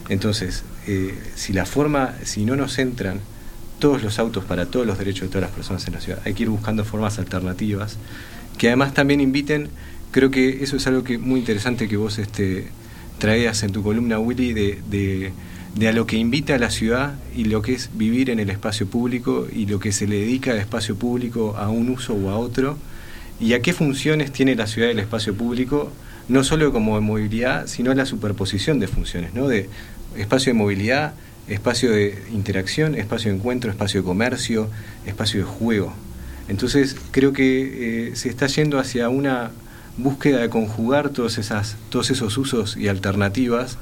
[0.08, 3.20] Entonces, eh, si la forma, si no nos entran
[3.78, 6.34] todos los autos para todos los derechos de todas las personas en la ciudad, hay
[6.34, 7.96] que ir buscando formas alternativas
[8.58, 9.68] que además también inviten,
[10.12, 12.68] creo que eso es algo que muy interesante que vos este,
[13.18, 15.32] traías en tu columna, Willy, de
[15.74, 18.50] de a lo que invita a la ciudad y lo que es vivir en el
[18.50, 22.30] espacio público y lo que se le dedica al espacio público a un uso o
[22.30, 22.78] a otro
[23.40, 25.90] y a qué funciones tiene la ciudad del espacio público,
[26.28, 29.48] no solo como de movilidad, sino la superposición de funciones, ¿no?
[29.48, 29.68] de
[30.16, 31.14] espacio de movilidad,
[31.48, 34.70] espacio de interacción, espacio de encuentro, espacio de comercio,
[35.06, 35.92] espacio de juego.
[36.48, 39.50] Entonces creo que eh, se está yendo hacia una
[39.96, 43.78] búsqueda de conjugar todos, esas, todos esos usos y alternativas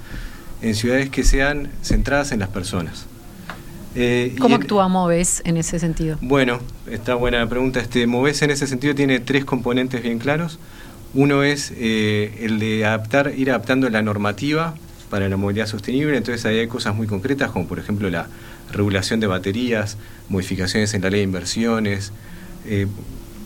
[0.63, 3.07] en ciudades que sean centradas en las personas.
[3.95, 6.17] Eh, ¿Cómo actúa Moves en ese sentido?
[6.23, 7.81] Bueno, está buena la pregunta.
[7.81, 10.59] Este, Moves en ese sentido tiene tres componentes bien claros.
[11.15, 14.75] Uno es eh, el de adaptar, ir adaptando la normativa
[15.11, 16.17] para la movilidad sostenible.
[16.17, 18.29] Entonces ahí hay cosas muy concretas, como por ejemplo la
[18.73, 19.99] regulación de baterías,
[20.31, 22.13] modificaciones en la ley de inversiones,
[22.67, 22.87] eh,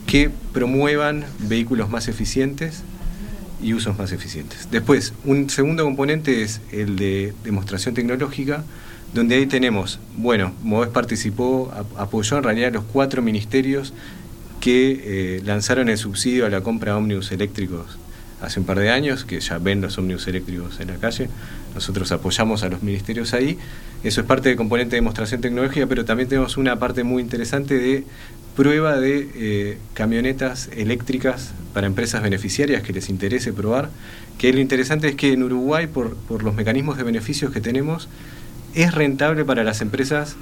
[0.06, 2.84] que promuevan vehículos más eficientes
[3.62, 4.68] y usos más eficientes.
[4.70, 8.64] Después, un segundo componente es el de demostración tecnológica,
[9.14, 13.94] donde ahí tenemos, bueno, Moves participó, apoyó en realidad los cuatro ministerios
[14.60, 17.98] que eh, lanzaron el subsidio a la compra de ómnibus eléctricos
[18.40, 21.28] hace un par de años, que ya ven los ómnibus eléctricos en la calle.
[21.74, 23.58] Nosotros apoyamos a los ministerios ahí.
[24.02, 27.78] Eso es parte del componente de demostración tecnológica, pero también tenemos una parte muy interesante
[27.78, 28.04] de
[28.56, 33.90] prueba de eh, camionetas eléctricas para empresas beneficiarias que les interese probar,
[34.38, 38.08] que lo interesante es que en Uruguay, por, por los mecanismos de beneficios que tenemos,
[38.74, 40.36] es rentable para las empresas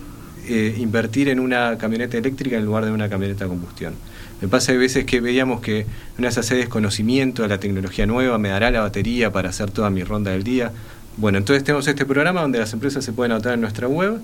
[0.47, 3.95] eh, invertir en una camioneta eléctrica en lugar de una camioneta a combustión.
[4.43, 5.87] Me pasa a veces que veíamos que
[6.19, 9.89] una de esas desconocimiento de la tecnología nueva, me dará la batería para hacer toda
[9.89, 10.71] mi ronda del día.
[11.17, 14.21] Bueno, entonces tenemos este programa donde las empresas se pueden anotar en nuestra web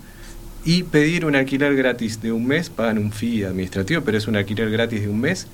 [0.64, 4.36] y pedir un alquiler gratis de un mes, pagan un fee administrativo, pero es un
[4.36, 5.46] alquiler gratis de un mes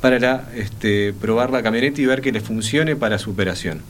[0.00, 3.80] para este, probar la camioneta y ver que le funcione para su operación.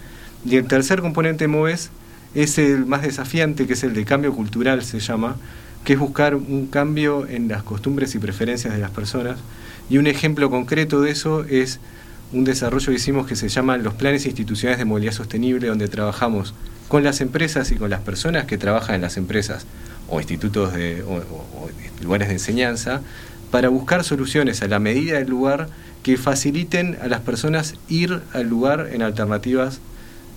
[0.45, 1.91] Y el tercer componente MOVES
[2.35, 5.37] es el más desafiante, que es el de cambio cultural, se llama,
[5.85, 9.39] que es buscar un cambio en las costumbres y preferencias de las personas.
[9.91, 11.81] Y un ejemplo concreto de eso es
[12.33, 16.55] un desarrollo que hicimos que se llama los planes institucionales de movilidad sostenible, donde trabajamos
[16.89, 19.67] con las empresas y con las personas que trabajan en las empresas
[20.09, 21.23] o institutos de, o,
[22.03, 23.03] lugares de enseñanza
[23.51, 25.69] para buscar soluciones a la medida del lugar
[26.03, 29.81] que faciliten a las personas ir al lugar en alternativas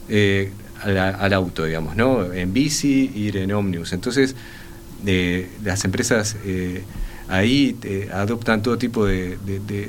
[0.10, 0.52] eh,
[0.84, 2.34] al auto, digamos, ¿no?
[2.34, 3.94] En bici, ir en ómnibus.
[3.94, 4.36] Entonces,
[5.06, 6.84] eh, las empresas eh,
[7.28, 7.78] ahí
[8.12, 9.38] adoptan todo tipo de,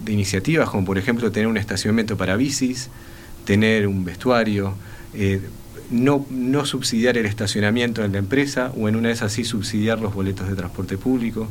[0.06, 2.90] iniciativas, como por ejemplo tener un estacionamiento para bicis,
[3.46, 4.74] tener un vestuario,
[5.92, 10.14] no, no subsidiar el estacionamiento en la empresa o en una vez así subsidiar los
[10.14, 11.46] boletos de transporte público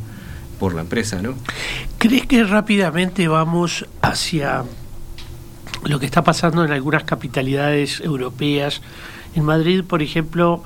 [0.60, 1.36] por la empresa, ¿no?
[1.98, 4.64] ¿Crees que rápidamente vamos hacia
[5.84, 8.82] lo que está pasando en algunas capitalidades europeas?
[9.36, 10.64] En Madrid, por ejemplo,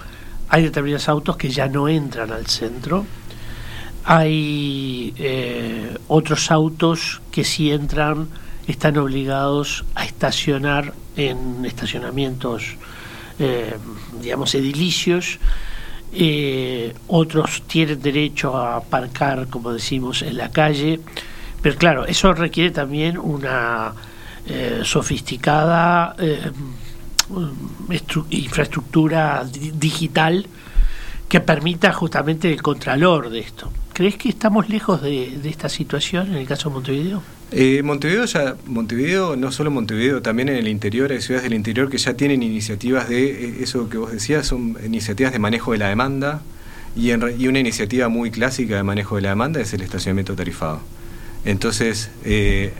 [0.49, 3.05] hay determinados autos que ya no entran al centro.
[4.05, 8.27] Hay eh, otros autos que si entran
[8.67, 12.77] están obligados a estacionar en estacionamientos
[13.39, 13.75] eh,
[14.21, 15.39] digamos, edilicios.
[16.13, 20.99] Eh, otros tienen derecho a aparcar, como decimos, en la calle.
[21.61, 23.93] Pero claro, eso requiere también una
[24.47, 26.15] eh, sofisticada
[28.29, 29.43] infraestructura
[29.73, 30.47] digital
[31.27, 33.71] que permita justamente el contralor de esto.
[33.93, 37.23] ¿Crees que estamos lejos de esta situación en el caso de Montevideo?
[37.57, 41.89] Eh, Montevideo ya, Montevideo, no solo Montevideo, también en el interior, hay ciudades del interior
[41.89, 45.77] que ya tienen iniciativas de, eh, eso que vos decías, son iniciativas de manejo de
[45.77, 46.41] la demanda
[46.97, 50.81] y, y una iniciativa muy clásica de manejo de la demanda es el estacionamiento tarifado.
[51.45, 52.73] Entonces, eh,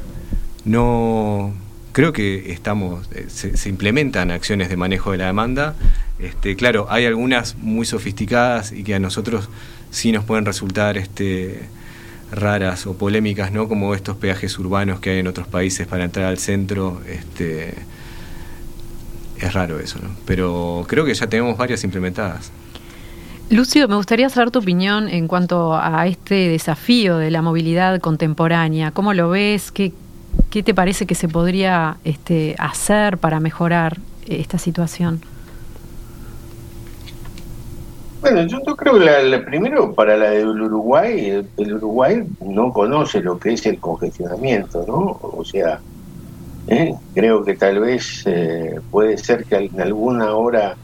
[0.66, 1.54] no
[1.94, 5.76] creo que estamos, eh, se, se, implementan acciones de manejo de la demanda.
[6.20, 9.48] Este, claro, hay algunas muy sofisticadas y que a nosotros
[9.90, 11.62] sí nos pueden resultar este,
[12.32, 13.68] raras o polémicas, ¿no?
[13.68, 17.76] Como estos peajes urbanos que hay en otros países para entrar al centro, este
[19.40, 20.10] es raro eso, ¿no?
[20.26, 22.52] Pero creo que ya tenemos varias implementadas.
[23.50, 28.90] Lucio, me gustaría saber tu opinión en cuanto a este desafío de la movilidad contemporánea.
[28.90, 29.72] ¿Cómo lo ves?
[29.72, 29.94] ¿Qué,
[30.50, 35.22] qué te parece que se podría este, hacer para mejorar esta situación?
[38.26, 43.38] Bueno, yo, creo que la, primero para la del Uruguay, el, Uruguay no conoce lo
[43.38, 45.20] que es el congestionamiento, ¿no?
[45.22, 45.80] O sea,
[46.68, 46.96] ¿eh?
[47.14, 50.76] creo que tal vez eh, puede ser que en alguna hora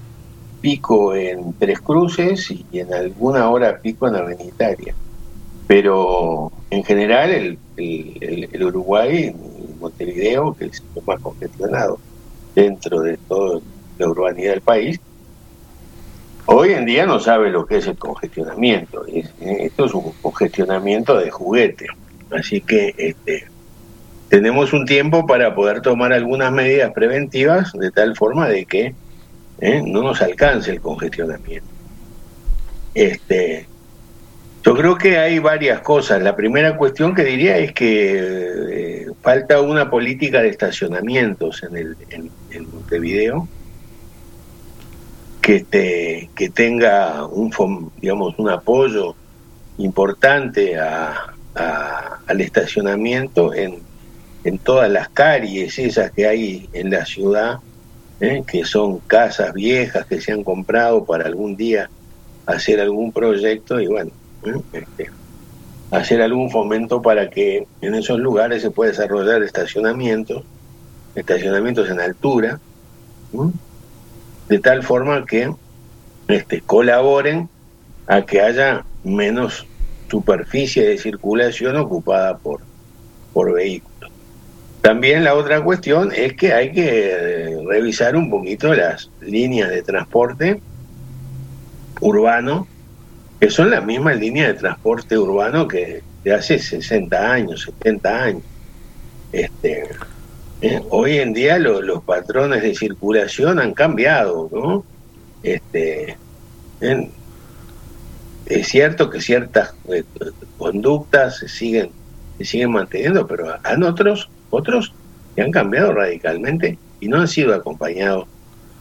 [0.62, 4.94] pico en Tres Cruces y en alguna hora pico en Avenitaria.
[5.66, 9.36] Pero en general el, Uruguay,
[9.80, 11.98] Montevideo, que es lo más congestionado
[12.54, 13.62] dentro de toda
[13.98, 15.00] la urbanidad del país,
[16.46, 19.06] Hoy en día no sabe lo que es el congestionamiento.
[19.06, 21.88] Esto es un congestionamiento de juguete.
[22.32, 23.46] Así que este,
[24.30, 28.96] tenemos un tiempo para poder tomar algunas medidas preventivas de tal forma de que
[29.60, 29.82] ¿eh?
[29.86, 31.68] no nos alcance el congestionamiento.
[32.94, 33.68] Este,
[34.64, 36.22] yo creo que hay varias cosas.
[36.22, 41.98] La primera cuestión que diría es que eh, falta una política de estacionamientos en el
[42.10, 43.48] en Montevideo
[45.42, 49.16] que, te, que tenga un, digamos, un apoyo
[49.78, 51.34] importante a,
[52.28, 53.80] al estacionamiento en,
[54.44, 57.60] en todas las calles esas que hay en la ciudad,
[58.20, 58.44] ¿eh?
[58.48, 61.90] que son casas viejas que se han comprado para algún día
[62.46, 64.12] hacer algún proyecto y bueno,
[64.46, 64.62] ¿eh?
[64.74, 65.10] este,
[65.92, 70.44] hacer algún fomento para que en esos lugares se pueda desarrollar estacionamientos,
[71.16, 72.60] estacionamientos en altura,
[74.52, 75.50] de tal forma que
[76.28, 77.48] este, colaboren
[78.06, 79.66] a que haya menos
[80.10, 82.60] superficie de circulación ocupada por,
[83.32, 84.12] por vehículos.
[84.82, 89.84] También la otra cuestión es que hay que eh, revisar un poquito las líneas de
[89.84, 90.62] transporte
[92.02, 92.68] urbano,
[93.40, 98.44] que son las mismas líneas de transporte urbano que de hace 60 años, 70 años.
[99.32, 99.88] Este,
[100.62, 104.86] eh, hoy en día los patrones de circulación han cambiado, ¿no?
[105.42, 106.18] Este,
[108.46, 110.04] es cierto que ciertas eh,
[110.58, 111.90] conductas se siguen
[112.38, 114.94] se siguen manteniendo, pero han otros, otros
[115.36, 118.28] que han cambiado radicalmente y no han sido acompañados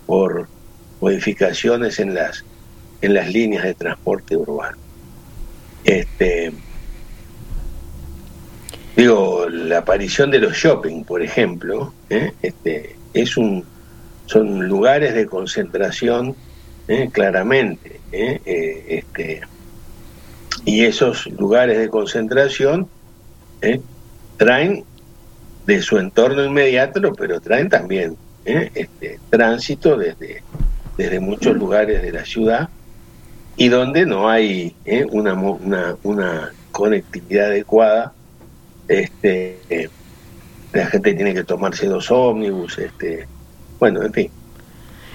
[0.07, 0.49] por
[1.01, 2.45] modificaciones en las
[3.01, 4.77] en las líneas de transporte urbano.
[5.85, 6.53] Este
[8.97, 12.33] digo, la aparición de los shopping, por ejemplo, ¿eh?
[12.43, 13.65] este, es un
[14.27, 16.37] son lugares de concentración
[16.87, 17.09] ¿eh?
[17.13, 18.41] claramente, ¿eh?
[18.89, 19.41] este
[20.65, 22.87] y esos lugares de concentración
[24.37, 24.85] traen
[25.67, 30.43] de su entorno inmediato, pero traen también este, tránsito desde,
[30.99, 32.69] desde muchos lugares de la ciudad
[33.57, 34.77] y donde no hay
[35.11, 38.13] una, una, una conectividad adecuada
[38.91, 39.91] este
[40.73, 43.27] la gente tiene que tomarse dos ómnibus, este,
[43.79, 44.31] bueno, en fin.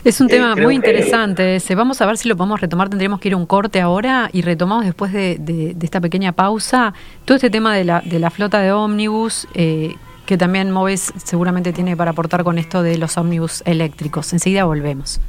[0.04, 1.76] Es un eh, tema muy interesante ese.
[1.76, 2.90] Vamos a ver si lo podemos retomar.
[2.90, 6.94] Tendríamos que ir a un corte ahora y retomamos después de, esta pequeña pausa
[7.26, 9.96] todo este tema de la, de la flota de ómnibus, eh,
[10.26, 14.32] que también Moves seguramente tiene para aportar con esto de los ómnibus eléctricos.
[14.34, 15.20] Enseguida volvemos.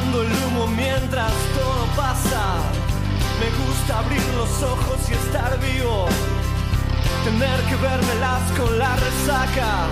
[0.00, 2.42] el humo mientras todo pasa.
[3.40, 6.06] Me gusta abrir los ojos y estar vivo.
[7.24, 9.86] Tener que vermelas con la resaca.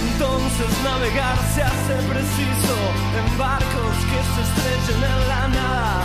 [0.00, 2.76] Entonces navegar se hace preciso
[3.18, 6.02] en barcos que se estrechen en la nada.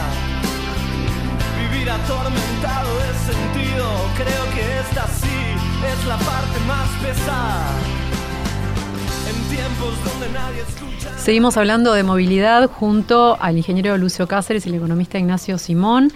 [1.60, 5.40] Vivir atormentado de sentido, creo que esta sí
[5.92, 7.99] es la parte más pesada.
[11.18, 16.12] Seguimos hablando de movilidad junto al ingeniero Lucio Cáceres y el economista Ignacio Simón.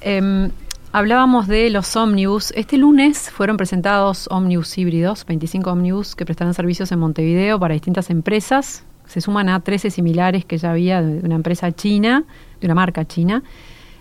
[0.00, 0.50] Em,
[0.92, 2.52] hablábamos de los ómnibus.
[2.56, 8.10] Este lunes fueron presentados ómnibus híbridos, 25 ómnibus que prestarán servicios en Montevideo para distintas
[8.10, 8.84] empresas.
[9.06, 12.24] Se suman a 13 similares que ya había de una empresa china,
[12.60, 13.42] de una marca china.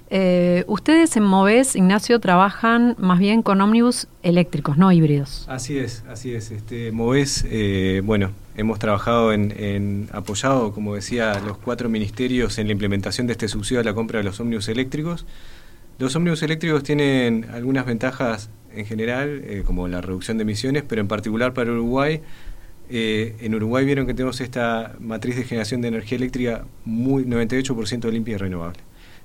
[0.09, 5.45] Eh, ustedes en Moves, Ignacio, trabajan más bien con ómnibus eléctricos, no híbridos.
[5.49, 6.51] Así es, así es.
[6.51, 12.73] Este, Moves, eh, bueno, hemos trabajado en, apoyado, como decía, los cuatro ministerios en la
[12.73, 15.25] implementación de este subsidio a la compra de los ómnibus eléctricos.
[15.99, 21.01] Los ómnibus eléctricos tienen algunas ventajas en general, eh, como la reducción de emisiones, pero
[21.01, 22.21] en particular para Uruguay.
[22.89, 28.35] en Uruguay vieron que tenemos esta matriz de generación de energía eléctrica muy 98% limpia
[28.35, 28.79] y renovable.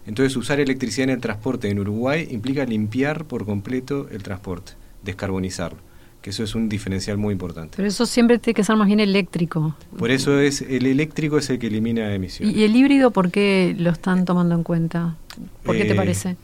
[0.09, 4.73] Entonces usar electricidad en el transporte en Uruguay implica limpiar por completo el transporte,
[5.03, 5.79] descarbonizarlo,
[6.23, 7.77] que eso es un diferencial muy importante.
[7.77, 9.77] Pero eso siempre tiene que ser más bien eléctrico.
[9.97, 12.57] Por eso es el eléctrico es el que elimina emisiones.
[12.57, 15.17] ¿Y, el híbrido por qué lo están tomando en cuenta?
[15.63, 16.37] ¿Por qué te eh, parece?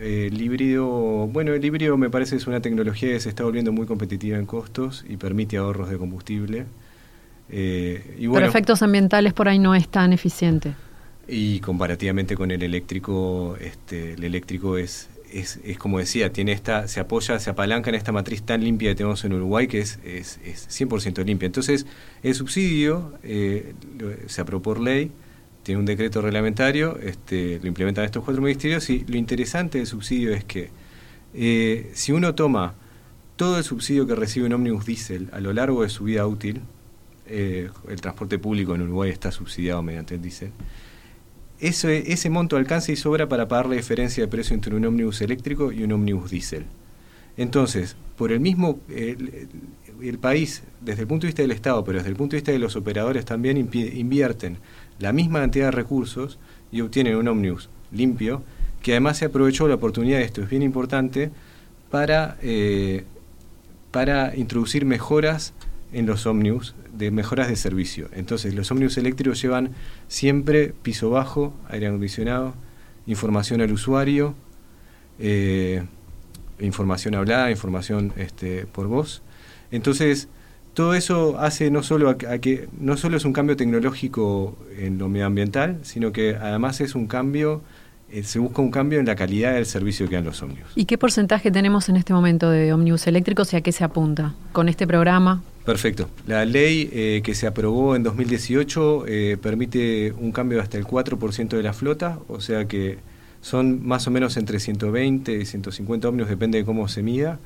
[0.00, 0.86] el híbrido,
[1.28, 4.46] bueno, el híbrido me parece es una tecnología que se está volviendo muy competitiva en
[4.46, 6.66] costos y permite ahorros de combustible.
[7.48, 10.74] Eh, y Pero efectos ambientales por ahí no es tan eficiente.
[11.28, 15.08] Y comparativamente con el eléctrico, este, el eléctrico es,
[15.38, 18.90] es, es, como decía, tiene esta, se apoya, se apalanca en esta matriz tan limpia
[18.90, 21.46] que tenemos en Uruguay que es, es, es 100% limpia.
[21.46, 21.86] Entonces,
[22.22, 23.74] el subsidio eh,
[24.26, 25.10] se aprobó por ley,
[25.62, 30.32] tiene un decreto reglamentario, este, lo implementan estos cuatro ministerios y lo interesante del subsidio
[30.32, 30.70] es que
[31.34, 32.74] eh, si uno toma
[33.36, 36.62] todo el subsidio que recibe un ómnibus diésel a lo largo de su vida útil,
[37.26, 40.52] eh, el transporte público en Uruguay está subsidiado mediante el diésel,
[41.60, 45.20] ese, ese monto alcanza y sobra para pagar la diferencia de precio entre un ómnibus
[45.20, 46.66] eléctrico y un ómnibus diésel.
[47.36, 52.10] Entonces, por el mismo, el, país, desde el punto de vista del Estado, pero desde
[52.10, 54.58] el punto de vista de los operadores también invierten
[54.98, 56.38] la misma cantidad de recursos
[56.72, 58.42] y obtienen un ómnibus limpio,
[58.82, 61.30] que además se aprovechó la oportunidad, esto es bien importante,
[61.90, 63.04] para, eh,
[63.90, 65.52] para introducir mejoras
[65.92, 68.08] en los ómnibus de mejoras de servicio.
[68.12, 69.70] Entonces, los ómnibus eléctricos llevan
[70.08, 72.54] siempre piso bajo, aire acondicionado,
[73.06, 74.34] información al usuario,
[75.18, 75.84] eh,
[76.60, 79.22] información hablada, información este, por voz.
[79.70, 80.28] Entonces,
[80.74, 85.08] todo eso hace no solo a, que no solo es un cambio tecnológico en lo
[85.08, 87.62] medioambiental, sino que además es un cambio
[88.08, 90.70] eh, se busca un cambio en la calidad del servicio que dan los ómnibus.
[90.76, 94.34] ¿Y qué porcentaje tenemos en este momento de ómnibus eléctricos y a qué se apunta
[94.52, 95.42] con este programa?
[95.66, 96.08] Perfecto.
[96.28, 100.86] La ley eh, que se aprobó en 2018 eh, permite un cambio de hasta el
[100.86, 102.98] 4% de la flota, o sea que
[103.40, 107.40] son más o menos entre 120 y 150 ómnibus, depende de cómo se mida.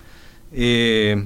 [0.52, 1.24] Eh,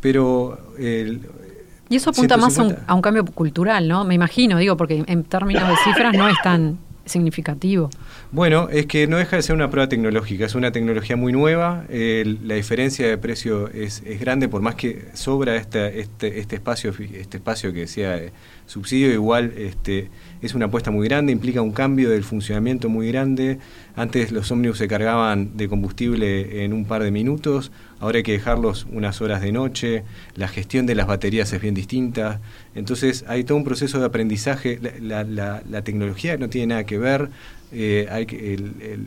[0.00, 4.04] pero y eso apunta más a un, a un, cambio cultural, ¿no?
[4.04, 7.90] Me imagino, digo, porque en términos de cifras no es tan significativo.
[8.30, 11.84] Bueno, es que no deja de ser una prueba tecnológica, es una tecnología muy nueva,
[11.88, 17.38] la diferencia de precio es, grande, por más que sobra este, este, este, espacio, este
[17.38, 18.32] espacio que decía eh,
[18.66, 23.58] subsidio, igual este, es una apuesta muy grande, implica un cambio del funcionamiento muy grande.
[23.94, 28.32] Antes los ómnibus se cargaban de combustible en un par de minutos, ahora hay que
[28.32, 32.40] dejarlos unas horas de noche, la gestión de las baterías es bien distinta,
[32.74, 37.30] entonces hay todo un proceso de aprendizaje, la, la tecnología no tiene nada que ver,
[37.74, 38.98] eh, hay que,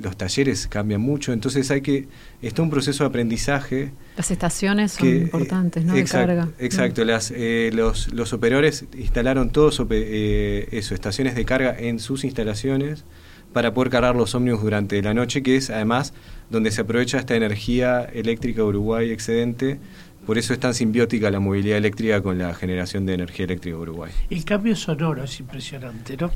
[0.00, 2.08] los talleres cambian mucho, entonces hay que,
[2.40, 3.90] está un proceso de aprendizaje.
[4.16, 5.94] Las estaciones son importantes, ¿no?
[5.94, 6.52] Exacto, de carga.
[6.58, 12.24] Exacto, las, eh, los, los operadores instalaron todos eh, eso, estaciones de carga en sus
[12.24, 13.04] instalaciones
[13.52, 16.12] para poder cargar los ómnibus durante la noche, que es además
[16.50, 19.78] donde se aprovecha esta energía eléctrica Uruguay excedente
[20.26, 24.10] por eso es tan simbiótica la movilidad eléctrica con la generación de energía eléctrica Uruguay.
[24.28, 26.32] El cambio sonoro es impresionante, ¿no?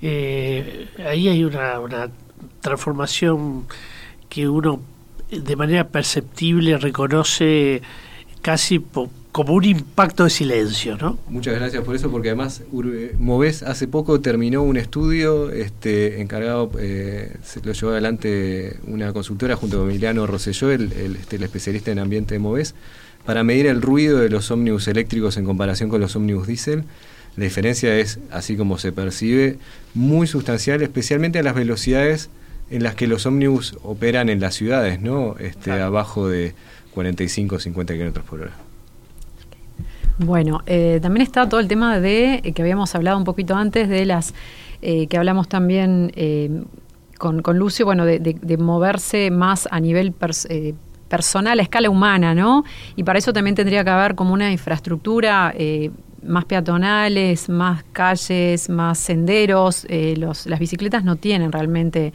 [0.00, 2.10] eh, ahí hay una, una
[2.60, 3.66] transformación
[4.28, 4.80] que uno
[5.30, 7.82] de manera perceptible reconoce
[8.40, 8.78] casi
[9.34, 11.18] como un impacto de silencio, ¿no?
[11.28, 12.62] Muchas gracias por eso, porque además
[13.18, 19.56] Moves hace poco terminó un estudio este, encargado, eh, se lo llevó adelante una consultora
[19.56, 22.76] junto con Emiliano Rosselló, el, el, este, el, especialista en ambiente de Moves,
[23.24, 26.84] para medir el ruido de los ómnibus eléctricos en comparación con los ómnibus diésel
[27.36, 29.58] la diferencia es, así como se percibe,
[29.94, 32.30] muy sustancial, especialmente a las velocidades
[32.70, 35.34] en las que los ómnibus operan en las ciudades, ¿no?
[35.40, 36.54] Este, Abajo de
[36.92, 38.63] 45 o 50 kilómetros por hora.
[40.18, 43.88] Bueno, eh, también está todo el tema de, eh, que habíamos hablado un poquito antes,
[43.88, 44.34] de las,
[44.82, 46.12] eh, que hablamos también
[47.18, 52.64] con, con, Lucio, bueno, de, moverse más a nivel personal, a escala humana, ¿no?
[52.96, 55.52] Y para eso también tendría que haber como una infraestructura
[56.26, 59.86] más peatonales, más calles, más senderos.
[59.88, 62.12] Eh, los, las bicicletas no tienen realmente,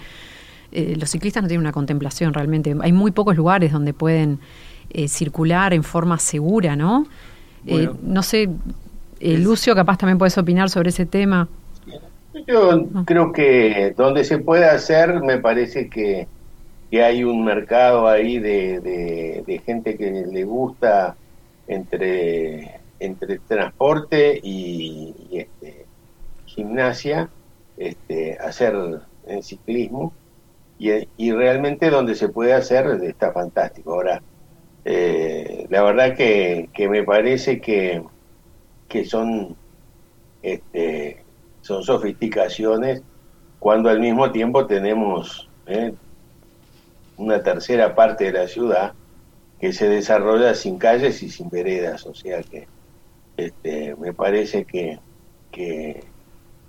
[0.72, 2.76] eh, los ciclistas no tienen una contemplación realmente.
[2.82, 4.40] Hay muy pocos lugares donde pueden
[4.90, 7.06] eh, circular en forma segura, ¿no?
[7.66, 8.50] No sé,
[9.20, 11.48] Lucio, capaz también puedes opinar sobre ese tema.
[12.48, 16.28] Yo creo que donde se puede hacer, me parece que,
[16.90, 18.80] que hay un mercado ahí de,
[19.46, 21.16] de gente que le gusta
[21.68, 25.86] entre entre transporte y, este,
[26.46, 27.30] gimnasia,
[27.78, 28.76] este, hacer
[29.26, 30.14] en ciclismo,
[30.78, 33.94] y, realmente donde se puede hacer está fantástico.
[33.94, 34.22] Ahora,
[34.86, 38.04] eh, la verdad que, me parece que,
[38.88, 39.56] que son,
[40.42, 41.24] este,
[41.62, 43.04] son sofisticaciones
[43.60, 45.94] cuando al mismo tiempo tenemos eh,
[47.18, 48.94] una tercera parte de la ciudad
[49.60, 52.68] que se desarrolla sin calles y sin veredas, o sea que
[53.36, 55.00] este, me parece que,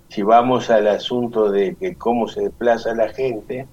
[0.09, 3.67] si vamos al asunto de que cómo se desplaza la gente,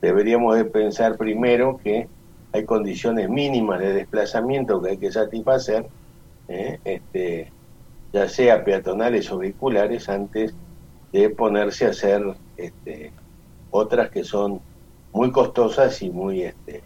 [0.00, 2.08] deberíamos de pensar primero que
[2.52, 5.86] hay condiciones mínimas de desplazamiento que hay que satisfacer,
[6.48, 6.78] ¿eh?
[6.84, 7.50] este,
[8.12, 10.54] ya sea peatonales o vehiculares, antes
[11.12, 12.22] de ponerse a hacer
[12.56, 13.12] este,
[13.70, 14.60] otras que son
[15.12, 16.42] muy costosas y muy...
[16.42, 16.82] Este,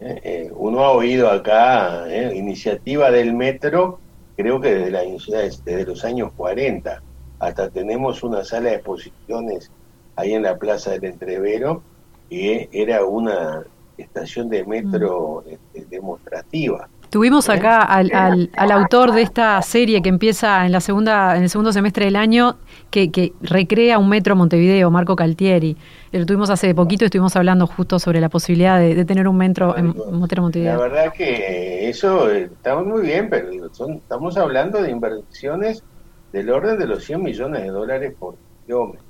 [0.00, 0.20] ¿eh?
[0.24, 4.00] Eh, uno ha oído acá iniciativa del metro
[4.36, 7.00] creo que desde, la, desde los años 40
[7.38, 9.70] hasta tenemos una sala de exposiciones
[10.16, 11.82] ahí en la Plaza del Entrevero
[12.28, 13.64] que era una
[13.96, 16.88] estación de metro este, demostrativa.
[17.12, 17.52] Tuvimos ¿Eh?
[17.52, 18.10] acá al,
[18.56, 22.16] al, autor de esta serie que empieza en la segunda en el segundo semestre del
[22.16, 22.56] año
[22.90, 25.76] que, que recrea un metro Montevideo, Marco Caltieri.
[26.10, 29.76] Lo tuvimos hace poquito y estuvimos hablando justo sobre la posibilidad de, tener un metro
[29.76, 29.88] en
[30.18, 30.76] metro Montevideo.
[30.76, 35.84] La verdad que eso está muy bien, pero son, estamos hablando de inversiones
[36.32, 39.04] del orden de los 100 millones de dólares por kilómetro.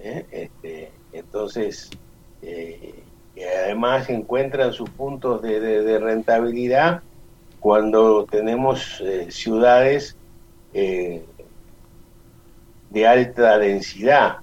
[0.00, 0.26] ¿eh?
[0.32, 1.90] Este, entonces,
[2.42, 2.94] eh,
[3.36, 7.02] que además encuentran sus puntos de, rentabilidad
[7.60, 10.16] cuando tenemos eh, ciudades
[10.72, 11.22] eh,
[12.88, 14.38] de alta densidad,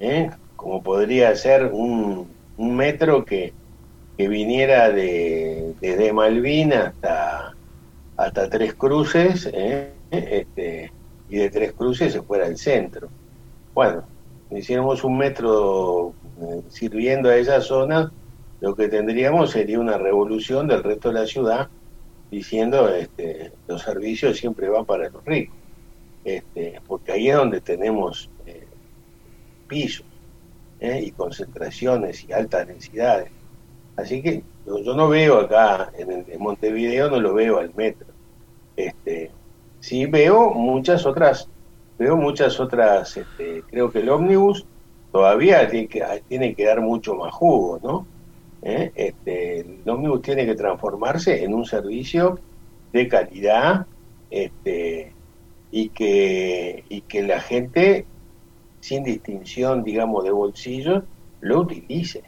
[0.00, 0.30] ¿eh?
[0.56, 2.26] como podría ser un,
[2.56, 3.52] metro que,
[4.16, 7.54] que viniera de, desde Malvina hasta,
[8.16, 9.50] hasta Tres Cruces,
[10.10, 10.92] este,
[11.28, 13.08] y de Tres Cruces se fuera al centro.
[13.74, 14.04] Bueno,
[14.50, 16.14] hiciéramos un metro
[16.68, 18.12] sirviendo a esa zona,
[18.62, 21.68] lo que tendríamos sería una revolución del resto de la ciudad
[22.30, 25.56] diciendo este, los servicios siempre van para los ricos,
[26.24, 28.68] este, porque ahí es donde tenemos eh,
[29.66, 30.06] pisos
[30.78, 31.02] ¿eh?
[31.04, 33.32] y concentraciones y altas densidades.
[33.96, 38.06] Así que yo, no veo acá en, Montevideo, no lo veo al metro.
[38.76, 39.32] Este,
[39.80, 41.48] sí veo muchas otras,
[41.98, 44.64] veo muchas otras, este, creo que el ómnibus
[45.10, 48.11] todavía tiene que, tiene que dar mucho más jugo, ¿no?
[48.62, 48.92] ¿Eh?
[48.94, 52.38] Este, el ómnibus tiene que transformarse en un servicio
[52.92, 53.86] de calidad
[54.30, 55.12] este,
[55.72, 58.06] y, que, y que la gente,
[58.80, 61.02] sin distinción, digamos, de bolsillos,
[61.40, 62.22] lo utilice.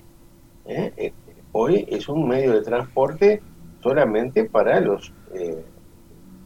[0.66, 0.92] ¿eh?
[0.96, 3.40] Este, hoy es un medio de transporte
[3.82, 5.64] solamente para los, eh,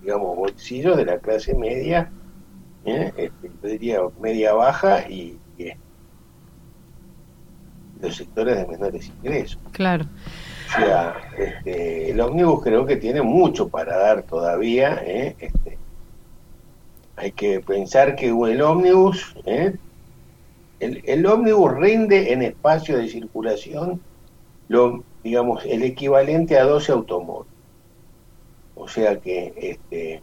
[0.02, 2.12] digamos, bolsillos de la clase media,
[2.84, 3.12] ¿eh?
[3.16, 5.70] este, yo diría media baja y, y
[8.00, 9.58] los sectores de menores ingresos.
[9.72, 10.04] Claro.
[10.68, 15.00] O sea, este, el ómnibus creo que tiene mucho para dar todavía.
[15.04, 15.34] ¿eh?
[15.38, 15.78] Este,
[17.16, 19.74] hay que pensar que el ómnibus, ¿eh?
[20.80, 24.00] el, el ómnibus rinde en espacio de circulación,
[24.68, 27.52] lo, digamos, el equivalente a 12 automóviles.
[28.74, 30.22] O sea que este,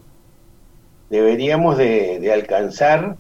[1.10, 3.18] deberíamos de, alcanzar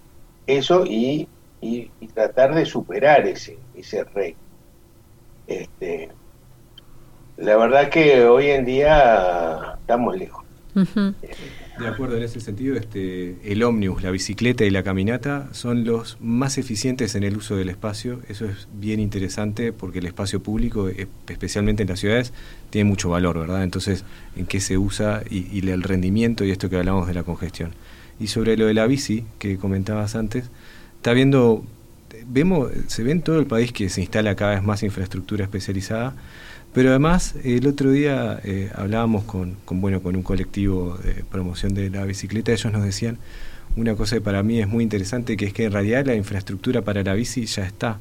[0.47, 1.27] eso y,
[1.61, 4.35] y, y, tratar de superar ese, ese rey.
[5.47, 6.09] Este,
[7.37, 10.45] la verdad que hoy en día estamos lejos.
[11.79, 16.17] De acuerdo, en ese sentido, este, el ómnibus, la bicicleta y la caminata son los
[16.21, 18.21] más eficientes en el uso del espacio.
[18.29, 22.33] Eso es bien interesante porque el espacio público, eh, especialmente en las ciudades,
[22.69, 23.63] tiene mucho valor, ¿verdad?
[23.63, 27.23] Entonces, en qué se usa y, y el rendimiento y esto que hablamos de la
[27.23, 27.71] congestión.
[28.19, 30.49] Y sobre lo de la bici que comentabas antes,
[30.97, 31.65] está viendo,
[32.27, 36.13] vemos, se ve en todo el país que se instala cada vez más infraestructura especializada
[36.75, 41.89] pero además, el otro día eh, hablábamos con, bueno, con un colectivo de promoción de
[41.89, 43.17] la bicicleta, ellos nos decían
[43.77, 46.81] una cosa que para mí es muy interesante, que es que en realidad la infraestructura
[46.81, 47.99] para la bici ya está,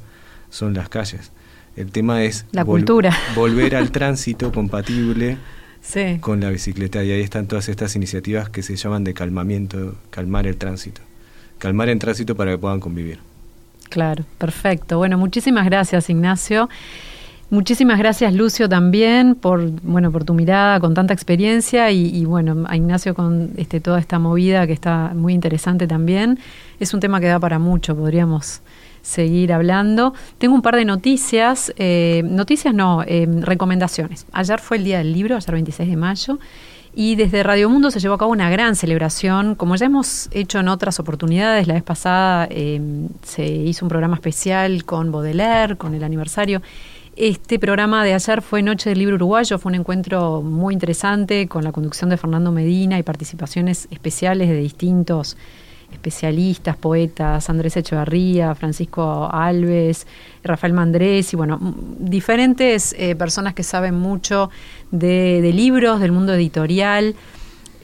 [0.51, 1.31] son las calles.
[1.77, 3.17] El tema es la cultura.
[3.37, 5.39] volver al tránsito compatible
[6.19, 10.49] con la bicicleta y ahí están todas estas iniciativas que se llaman de calmamiento, calmar
[10.49, 11.01] el tránsito,
[11.59, 13.21] calmar el tránsito para que puedan convivir.
[13.95, 14.99] Claro, perfecto.
[14.99, 16.69] Bueno, muchísimas gracias Ignacio.
[17.49, 22.77] Muchísimas gracias Lucio también por bueno por tu mirada con tanta experiencia y, bueno a
[22.77, 26.41] Ignacio con este toda esta movida que está muy interesante también
[26.81, 28.63] es un tema que da para mucho podríamos
[29.03, 34.85] seguir hablando tengo un par de noticias eh, noticias no eh, recomendaciones ayer fue el
[34.85, 36.39] día del libro ayer 26 de mayo
[36.97, 40.61] y desde Radio Mundo se llevó a cabo una gran celebración, como ya hemos hecho
[40.61, 41.67] en otras oportunidades.
[41.67, 42.81] La vez pasada eh,
[43.23, 46.63] se hizo un programa especial con Baudelaire, con el aniversario.
[47.17, 51.63] Este programa de ayer fue Noche del Libro Uruguayo, fue un encuentro muy interesante con
[51.63, 55.37] la conducción de Fernando Medina y participaciones especiales de distintos
[55.95, 60.07] especialistas, poetas, Andrés Echevarría, Francisco Alves,
[60.43, 61.59] Rafael Mandrés y bueno,
[61.99, 64.51] diferentes eh, personas que saben mucho
[64.91, 67.15] de libros, del mundo editorial.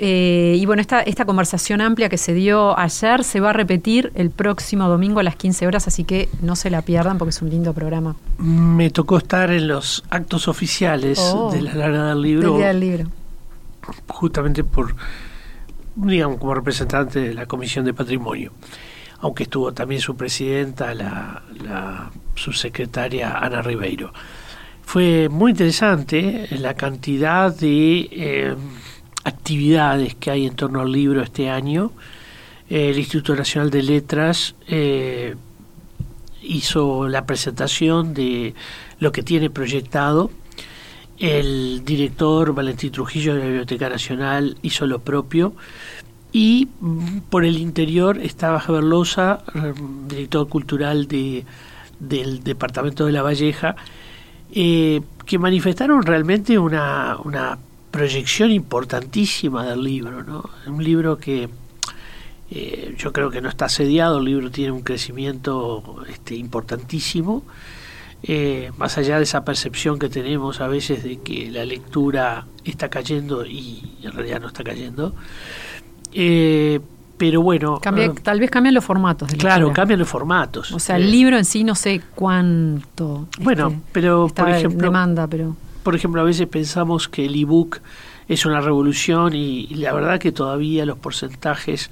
[0.03, 4.11] Eh, y bueno, esta, esta conversación amplia que se dio ayer se va a repetir
[4.15, 7.43] el próximo domingo a las 15 horas, así que no se la pierdan porque es
[7.43, 8.17] un lindo programa.
[8.39, 12.57] Me tocó estar en los actos oficiales oh, de la larga del libro.
[12.57, 13.05] Del libro.
[14.09, 14.95] Justamente por,
[15.95, 18.53] digamos, como representante de la Comisión de Patrimonio.
[19.21, 24.13] Aunque estuvo también su presidenta, la, la subsecretaria Ana Ribeiro.
[24.83, 28.09] Fue muy interesante la cantidad de.
[28.11, 28.57] Eh,
[29.25, 31.93] actividades que hay en torno al libro este año.
[32.69, 35.35] el Instituto Nacional de Letras eh,
[36.43, 38.55] hizo la presentación de
[39.01, 40.31] lo que tiene proyectado.
[41.21, 45.53] El director Valentín Trujillo de la Biblioteca Nacional hizo lo propio.
[46.33, 46.69] Y
[47.29, 49.43] por el interior estaba Javier Loza,
[50.09, 51.45] director cultural de,
[51.99, 53.77] del Departamento de La Valleja,
[54.53, 57.59] eh, que manifestaron realmente una, una
[57.91, 60.49] proyección importantísima del libro, ¿no?
[60.67, 61.49] Un libro que
[62.51, 67.45] eh, yo creo que no está asediado, el libro tiene un crecimiento este, importantísimo,
[68.23, 72.89] eh, más allá de esa percepción que tenemos a veces de que la lectura está
[72.89, 75.15] cayendo y en realidad no está cayendo.
[76.13, 76.81] Eh,
[77.17, 77.81] pero bueno.
[78.23, 79.29] tal vez cambian los formatos.
[79.31, 80.73] De claro, cambian los formatos.
[80.73, 83.29] O sea, el libro en sí no sé cuánto.
[83.41, 84.87] Bueno, este, pero por ejemplo.
[84.87, 87.81] Demanda, pero por ejemplo, a veces pensamos que el ebook
[88.29, 91.91] es una revolución y, la verdad que todavía los porcentajes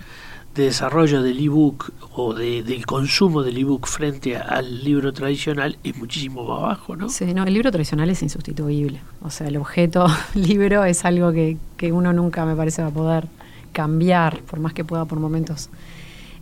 [0.59, 5.97] de desarrollo del ebook o de, del consumo del ebook frente al libro tradicional es
[5.97, 7.09] muchísimo más bajo, ¿no?
[7.09, 9.01] Sí, no, el libro tradicional es insustituible.
[9.23, 12.93] O sea, el objeto libro es algo que, que uno nunca me parece va a
[12.93, 13.29] poder
[13.73, 15.71] cambiar, por más que pueda por momentos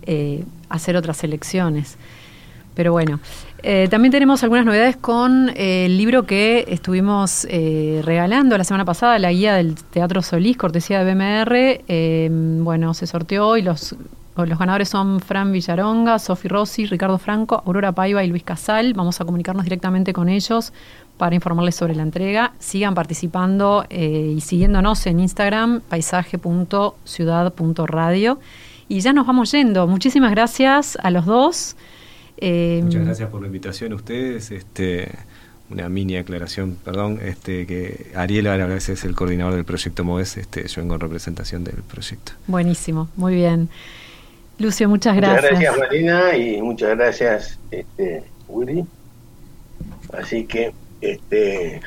[0.06, 1.96] eh, hacer otras elecciones.
[2.74, 3.20] Pero bueno,
[3.62, 8.84] eh, también tenemos algunas novedades con eh, el libro que estuvimos eh, regalando la semana
[8.84, 11.80] pasada, la guía del Teatro Solís, cortesía de BMR.
[12.62, 13.96] bueno, se sorteó y los,
[14.36, 18.94] los ganadores son Fran Villaronga, Sofi Rossi, Ricardo Franco, Aurora Paiva y Luis Casal.
[18.94, 20.72] Vamos a comunicarnos directamente con ellos
[21.16, 22.52] para informarles sobre la entrega.
[22.58, 28.38] Sigan participando y siguiéndonos en Instagram, paisaje.ciudad.radio.
[28.88, 29.86] Y ya nos vamos yendo.
[29.86, 31.76] Muchísimas gracias a los dos.
[32.38, 34.50] Eh, Muchas gracias por la invitación a ustedes.
[34.50, 35.10] Este,
[35.70, 40.36] una mini aclaración, perdón, este, que Ariel a veces es el coordinador del proyecto MOES,
[40.36, 42.32] este, yo vengo en representación del proyecto.
[42.46, 43.68] Buenísimo, muy bien.
[44.58, 45.42] Lucio, muchas gracias.
[45.42, 48.84] Muchas gracias Marina y muchas gracias este, Willy.
[50.12, 51.82] Así que este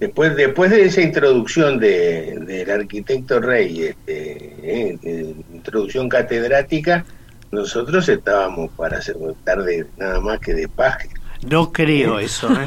[0.00, 7.04] después después de esa introducción de, del arquitecto Rey, este, eh, introducción catedrática,
[7.50, 11.10] nosotros estábamos para hacer tarde nada más que de paje.
[11.42, 12.66] No creo eso, ¿eh?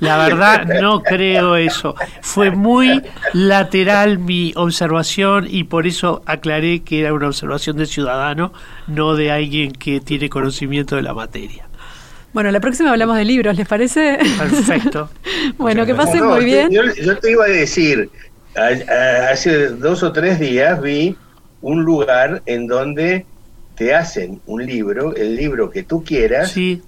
[0.00, 1.94] la verdad no creo eso.
[2.22, 3.02] Fue muy
[3.34, 8.52] lateral mi observación y por eso aclaré que era una observación de ciudadano,
[8.86, 11.68] no de alguien que tiene conocimiento de la materia.
[12.32, 14.18] Bueno, la próxima hablamos de libros, ¿les parece?
[14.38, 15.10] Perfecto.
[15.58, 16.70] bueno, que pasen muy bien.
[16.70, 18.10] Yo, yo, te iba a decir,
[19.30, 21.14] hace dos o tres días vi
[21.60, 23.26] un lugar en donde
[23.74, 26.82] te hacen un libro, el libro que tú quieras, sí.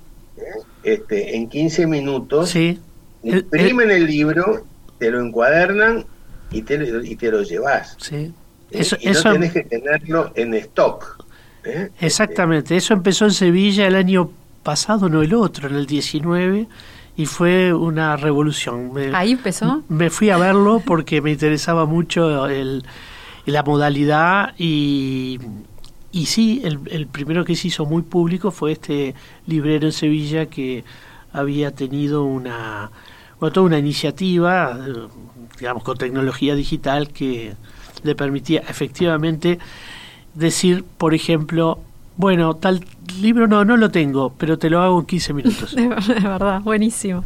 [0.82, 2.78] este, en 15 minutos, sí.
[3.22, 4.64] imprimen el, libro,
[4.98, 6.04] te lo encuadernan
[6.50, 7.96] y te, y te lo llevas.
[8.00, 8.32] Sí.
[8.70, 11.24] Eso, y no tienes que tenerlo en stock.
[11.64, 11.90] ¿eh?
[12.00, 14.30] Exactamente, eso empezó en Sevilla el año
[14.62, 16.66] pasado, no el otro, en el 19,
[17.16, 18.92] y fue una revolución.
[19.14, 19.82] ¿Ahí empezó?
[19.88, 22.84] Me fui a verlo porque me interesaba mucho el,
[23.46, 25.38] la modalidad y
[26.12, 29.14] y sí, el, primero que se hizo muy público fue este
[29.46, 30.84] librero en Sevilla que
[31.32, 32.90] había tenido una,
[33.38, 34.78] toda una iniciativa,
[35.58, 37.54] digamos, con tecnología digital que
[38.02, 39.58] le permitía efectivamente
[40.34, 41.80] decir, por ejemplo,
[42.16, 42.84] bueno, tal
[43.20, 45.74] libro no, no lo tengo, pero te lo hago en 15 minutos.
[45.74, 47.24] de verdad, buenísimo.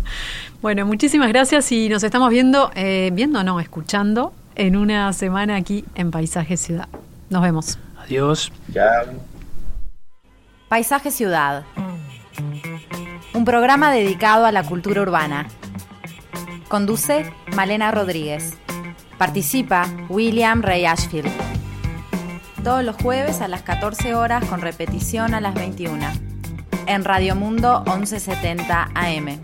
[0.62, 5.84] Bueno, muchísimas gracias y nos estamos viendo, eh, viendo, no, escuchando en una semana aquí
[5.94, 6.88] en Paisaje Ciudad.
[7.30, 7.78] Nos vemos.
[8.10, 8.50] Adiós.
[10.68, 11.62] Paisaje Ciudad.
[13.32, 15.46] Un programa dedicado a la cultura urbana.
[16.66, 18.58] Conduce Malena Rodríguez.
[19.16, 21.30] Participa William Ray Ashfield.
[22.64, 26.04] Todos los jueves a las 14 horas con repetición a las 21.
[26.86, 29.40] En Radio Mundo 1170 AM.